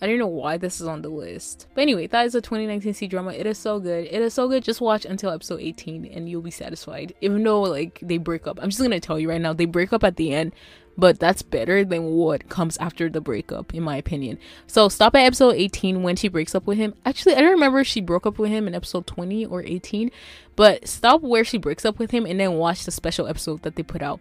[0.00, 1.66] I don't know why this is on the list.
[1.74, 3.32] But anyway, that is a 2019 C drama.
[3.32, 4.04] It is so good.
[4.04, 4.62] It is so good.
[4.62, 7.14] Just watch until episode 18 and you'll be satisfied.
[7.20, 8.58] Even though like they break up.
[8.62, 10.52] I'm just gonna tell you right now, they break up at the end,
[10.96, 14.38] but that's better than what comes after the breakup, in my opinion.
[14.66, 16.94] So stop at episode 18 when she breaks up with him.
[17.04, 20.10] Actually, I don't remember if she broke up with him in episode 20 or 18,
[20.56, 23.76] but stop where she breaks up with him and then watch the special episode that
[23.76, 24.20] they put out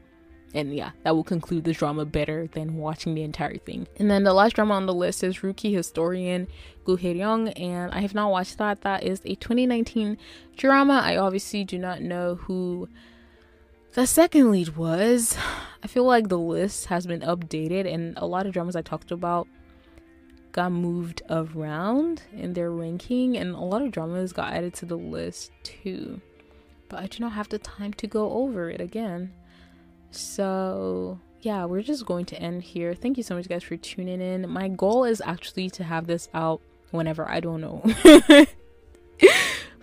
[0.54, 3.88] and yeah, that will conclude the drama better than watching the entire thing.
[3.98, 6.48] And then the last drama on the list is Rookie Historian
[6.86, 8.82] Gu Hae-ryung, and I have not watched that.
[8.82, 10.18] That is a 2019
[10.56, 11.02] drama.
[11.04, 12.88] I obviously do not know who
[13.94, 15.38] the second lead was.
[15.84, 19.12] I feel like the list has been updated, and a lot of dramas I talked
[19.12, 19.48] about
[20.54, 24.98] got moved around in their ranking, and a lot of dramas got added to the
[24.98, 26.22] list too.
[26.90, 29.34] But I do not have the time to go over it again.
[30.12, 32.94] So, yeah, we're just going to end here.
[32.94, 34.50] Thank you so much, guys, for tuning in.
[34.50, 37.82] My goal is actually to have this out whenever I don't know.
[38.04, 38.48] but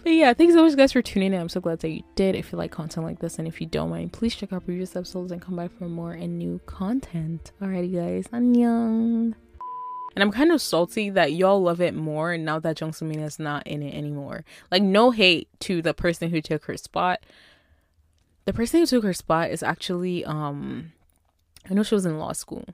[0.04, 1.40] yeah, thanks so much, guys, for tuning in.
[1.40, 2.34] I'm so glad that you did.
[2.34, 4.96] If you like content like this, and if you don't mind, please check out previous
[4.96, 7.52] episodes and come back for more and new content.
[7.60, 9.34] Alrighty, guys, annyeong.
[10.16, 13.40] And I'm kind of salty that y'all love it more now that Jung Min is
[13.40, 14.44] not in it anymore.
[14.70, 17.24] Like, no hate to the person who took her spot
[18.44, 20.92] the person who took her spot is actually um
[21.68, 22.64] I know she was in law school.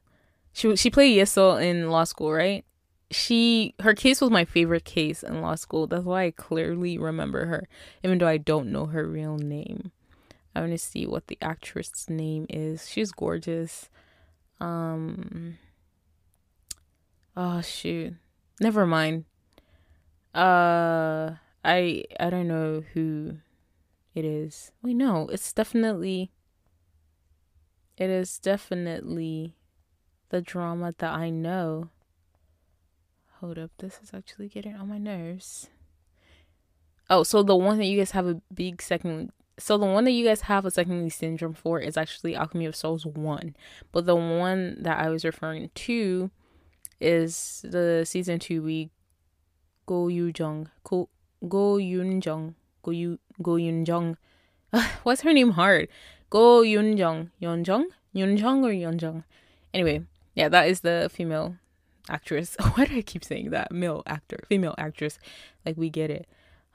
[0.52, 2.64] She she played Yeso in law school, right?
[3.10, 5.86] She her case was my favorite case in law school.
[5.86, 7.68] That's why I clearly remember her,
[8.02, 9.92] even though I don't know her real name.
[10.54, 12.88] I want to see what the actress' name is.
[12.88, 13.88] She's gorgeous.
[14.60, 15.58] Um.
[17.36, 18.14] Oh shoot,
[18.60, 19.24] never mind.
[20.34, 23.38] Uh, I I don't know who
[24.14, 24.72] it is.
[24.82, 26.30] We know it's definitely.
[27.96, 29.56] It is definitely
[30.30, 31.90] the drama that I know.
[33.40, 35.68] Hold up, this is actually getting on my nerves.
[37.08, 39.32] Oh, so the one that you guys have a big second.
[39.58, 42.76] So the one that you guys have a secondary syndrome for is actually Alchemy of
[42.76, 43.56] Souls 1.
[43.92, 46.30] But the one that I was referring to
[47.00, 48.90] is the season 2 we
[49.86, 50.70] Go Yu Jung.
[50.84, 51.08] Go
[51.48, 52.54] Go Yun Jung.
[52.82, 54.16] Go Yu Go Yun Jung.
[55.02, 55.88] What's her name hard?
[56.28, 57.30] Go Yun Jung.
[57.38, 57.88] Yun Jung?
[58.12, 59.24] Yun or Yun Jung?
[59.72, 60.02] Anyway,
[60.34, 61.56] yeah, that is the female
[62.08, 62.56] actress.
[62.74, 63.72] Why do I keep saying that?
[63.72, 65.18] Male actor, female actress.
[65.64, 66.26] Like we get it.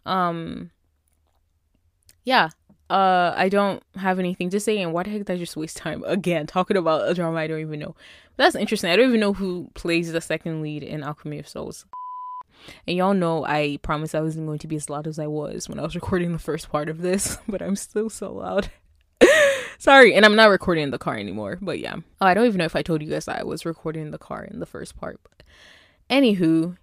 [0.05, 0.72] Um
[2.24, 2.49] yeah,
[2.89, 5.78] uh I don't have anything to say and why the heck did I just waste
[5.78, 7.95] time again talking about a drama I don't even know.
[8.38, 8.91] But that's interesting.
[8.91, 11.86] I don't even know who plays the second lead in Alchemy of Souls.
[12.88, 15.70] And y'all know I promised I wasn't going to be as loud as I was
[15.70, 18.70] when I was recording the first part of this, but I'm still so loud.
[19.78, 21.95] Sorry, and I'm not recording in the car anymore, but yeah.
[22.22, 24.18] Oh, I don't even know if I told you guys I was recording in the
[24.18, 25.20] car in the first part.
[25.24, 25.43] But
[26.10, 26.78] anywho,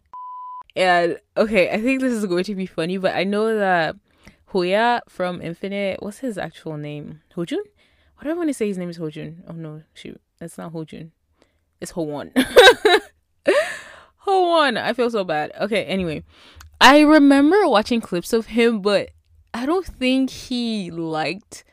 [0.76, 3.96] and okay, I think this is going to be funny, but I know that
[4.46, 7.22] Hoya from Infinite, what's his actual name?
[7.34, 7.58] Hojun?
[8.16, 9.42] Why do I want to say his name is Hojun?
[9.48, 11.10] Oh no, shoot, that's not Hojun.
[11.80, 12.30] It's Howon.
[14.26, 14.76] Howon.
[14.76, 15.52] I feel so bad.
[15.60, 16.22] Okay, anyway,
[16.80, 19.10] I remember watching clips of him, but
[19.54, 21.64] I don't think he liked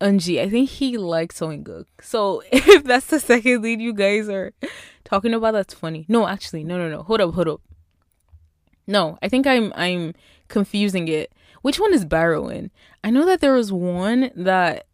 [0.00, 0.40] Eunji.
[0.40, 1.86] I think he liked Gook.
[2.00, 4.52] So if that's the second lead you guys are
[5.04, 6.04] talking about, that's funny.
[6.08, 7.02] No, actually, no, no, no.
[7.02, 7.60] Hold up, hold up.
[8.86, 10.14] No, I think I'm I'm
[10.48, 11.32] confusing it.
[11.62, 12.70] Which one is Baro in?
[13.02, 14.86] I know that there was one that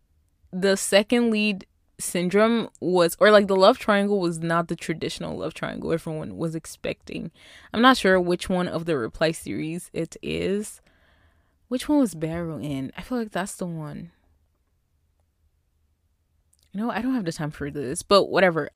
[0.53, 1.67] the second lead
[2.03, 6.55] syndrome was or like the love triangle was not the traditional love triangle everyone was
[6.55, 7.31] expecting.
[7.73, 10.81] I'm not sure which one of the reply series it is.
[11.69, 12.93] Which one was Baro in?
[12.97, 14.11] I feel like that's the one.
[16.75, 18.71] No, I don't have the time for this, but whatever.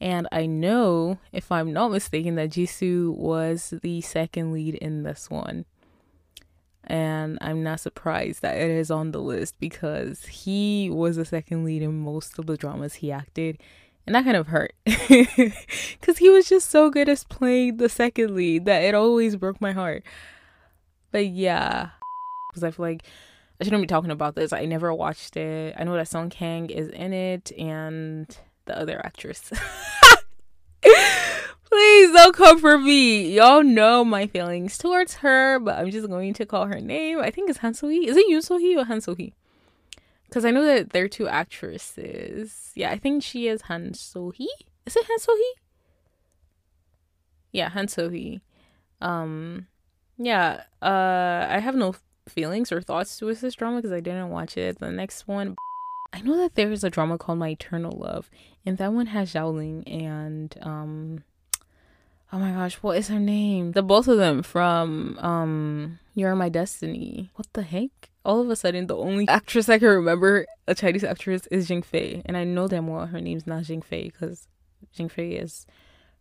[0.00, 5.30] And I know, if I'm not mistaken, that Jisoo was the second lead in this
[5.30, 5.64] one.
[6.84, 11.64] And I'm not surprised that it is on the list because he was the second
[11.64, 13.58] lead in most of the dramas he acted.
[14.06, 14.74] And that kind of hurt.
[14.86, 19.60] Because he was just so good as playing the second lead that it always broke
[19.60, 20.02] my heart.
[21.12, 21.90] But yeah.
[22.50, 23.04] Because I feel like
[23.60, 24.52] I shouldn't be talking about this.
[24.52, 25.76] I never watched it.
[25.78, 28.26] I know that Song Kang is in it and
[28.64, 29.52] the other actress.
[31.72, 33.34] Please don't come for me.
[33.34, 37.18] Y'all know my feelings towards her, but I'm just going to call her name.
[37.18, 38.06] I think it's Han So-hee.
[38.08, 39.32] Is it Yoon So-hee or Han So-hee?
[40.28, 42.72] Because I know that they're two actresses.
[42.74, 44.52] Yeah, I think she is Han So-hee.
[44.84, 45.54] Is it Han So-hee?
[47.52, 48.42] Yeah, Han So-hee.
[49.00, 49.66] Um,
[50.18, 50.64] yeah.
[50.82, 51.94] Uh, I have no
[52.28, 54.78] feelings or thoughts towards this drama because I didn't watch it.
[54.78, 55.56] The next one,
[56.12, 58.28] I know that there's a drama called My Eternal Love,
[58.66, 61.24] and that one has Xiaoling and um
[62.32, 63.72] oh my gosh, what is her name?
[63.72, 67.30] The both of them from um You're My Destiny.
[67.34, 67.90] What the heck?
[68.24, 71.84] All of a sudden, the only actress I can remember, a Chinese actress, is Xing
[71.84, 74.48] Fei, and I know damn well her name's not Xing Fei because
[74.96, 75.66] Xing Fei is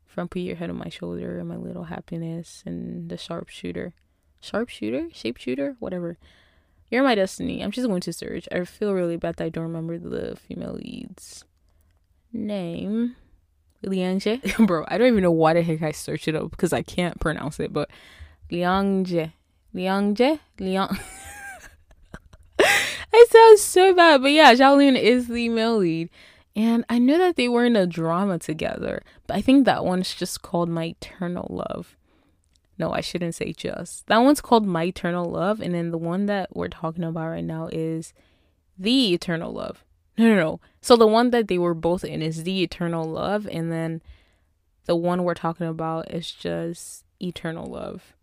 [0.05, 3.93] from Put Your Head on My Shoulder and My Little Happiness and The Sharpshooter,
[4.41, 6.17] Sharpshooter, Shapeshooter, whatever.
[6.89, 7.63] You're My Destiny.
[7.63, 8.49] I'm just going to search.
[8.51, 11.45] I feel really bad that I don't remember the female lead's
[12.33, 13.15] name.
[13.85, 14.65] Liangje.
[14.67, 17.19] Bro, I don't even know why the heck I searched it up because I can't
[17.19, 17.89] pronounce it, but
[18.51, 19.33] Liangje.
[19.73, 20.39] Liangje?
[20.59, 20.97] Liang.
[22.59, 26.09] it sounds so bad, but yeah, Xiaolin is the male lead.
[26.55, 30.13] And I know that they were in a drama together, but I think that one's
[30.13, 31.95] just called My Eternal Love.
[32.77, 34.07] No, I shouldn't say just.
[34.07, 37.43] That one's called My Eternal Love, and then the one that we're talking about right
[37.43, 38.13] now is
[38.77, 39.85] The Eternal Love.
[40.17, 40.59] No, no, no.
[40.81, 44.01] So the one that they were both in is The Eternal Love, and then
[44.85, 48.13] the one we're talking about is just Eternal Love.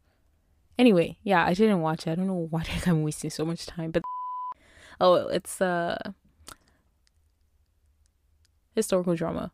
[0.79, 2.11] Anyway, yeah, I didn't watch it.
[2.11, 4.03] I don't know why I'm wasting so much time, but
[5.01, 6.11] oh, it's a uh,
[8.75, 9.51] historical drama.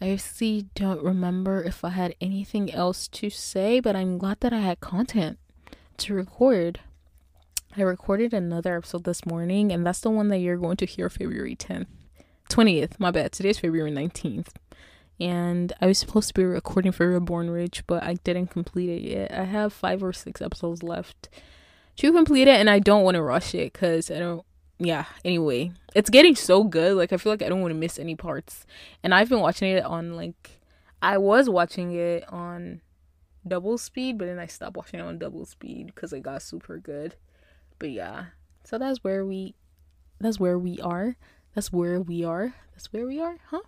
[0.00, 4.52] I actually don't remember if I had anything else to say, but I'm glad that
[4.52, 5.38] I had content
[5.98, 6.80] to record.
[7.76, 11.10] I recorded another episode this morning, and that's the one that you're going to hear
[11.10, 11.86] February 10th.
[12.48, 13.32] 20th, my bad.
[13.32, 14.48] Today's February 19th.
[15.20, 19.02] And I was supposed to be recording for Reborn Rich, but I didn't complete it
[19.02, 19.32] yet.
[19.32, 21.28] I have five or six episodes left
[21.96, 24.44] to complete it, and I don't want to rush it because I don't
[24.78, 26.96] yeah, anyway, it's getting so good.
[26.96, 28.64] Like I feel like I don't want to miss any parts.
[29.02, 30.60] And I've been watching it on like
[31.02, 32.80] I was watching it on
[33.46, 36.78] double speed, but then I stopped watching it on double speed because it got super
[36.78, 37.16] good.
[37.78, 38.26] But yeah.
[38.64, 39.54] So that's where we
[40.20, 41.16] that's where we are.
[41.54, 42.54] That's where we are.
[42.72, 43.62] That's where we are, huh?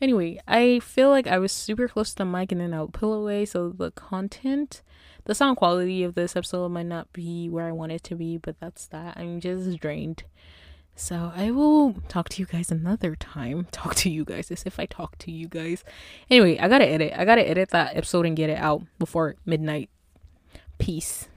[0.00, 2.92] Anyway, I feel like I was super close to the mic and then I would
[2.92, 4.82] pull away, so the content,
[5.24, 8.38] the sound quality of this episode might not be where I want it to be,
[8.38, 9.16] but that's that.
[9.16, 10.24] I'm just drained.
[10.94, 13.66] So I will talk to you guys another time.
[13.72, 15.84] Talk to you guys as if I talk to you guys.
[16.28, 17.14] Anyway, I gotta edit.
[17.16, 19.88] I gotta edit that episode and get it out before midnight.
[20.78, 21.28] Peace.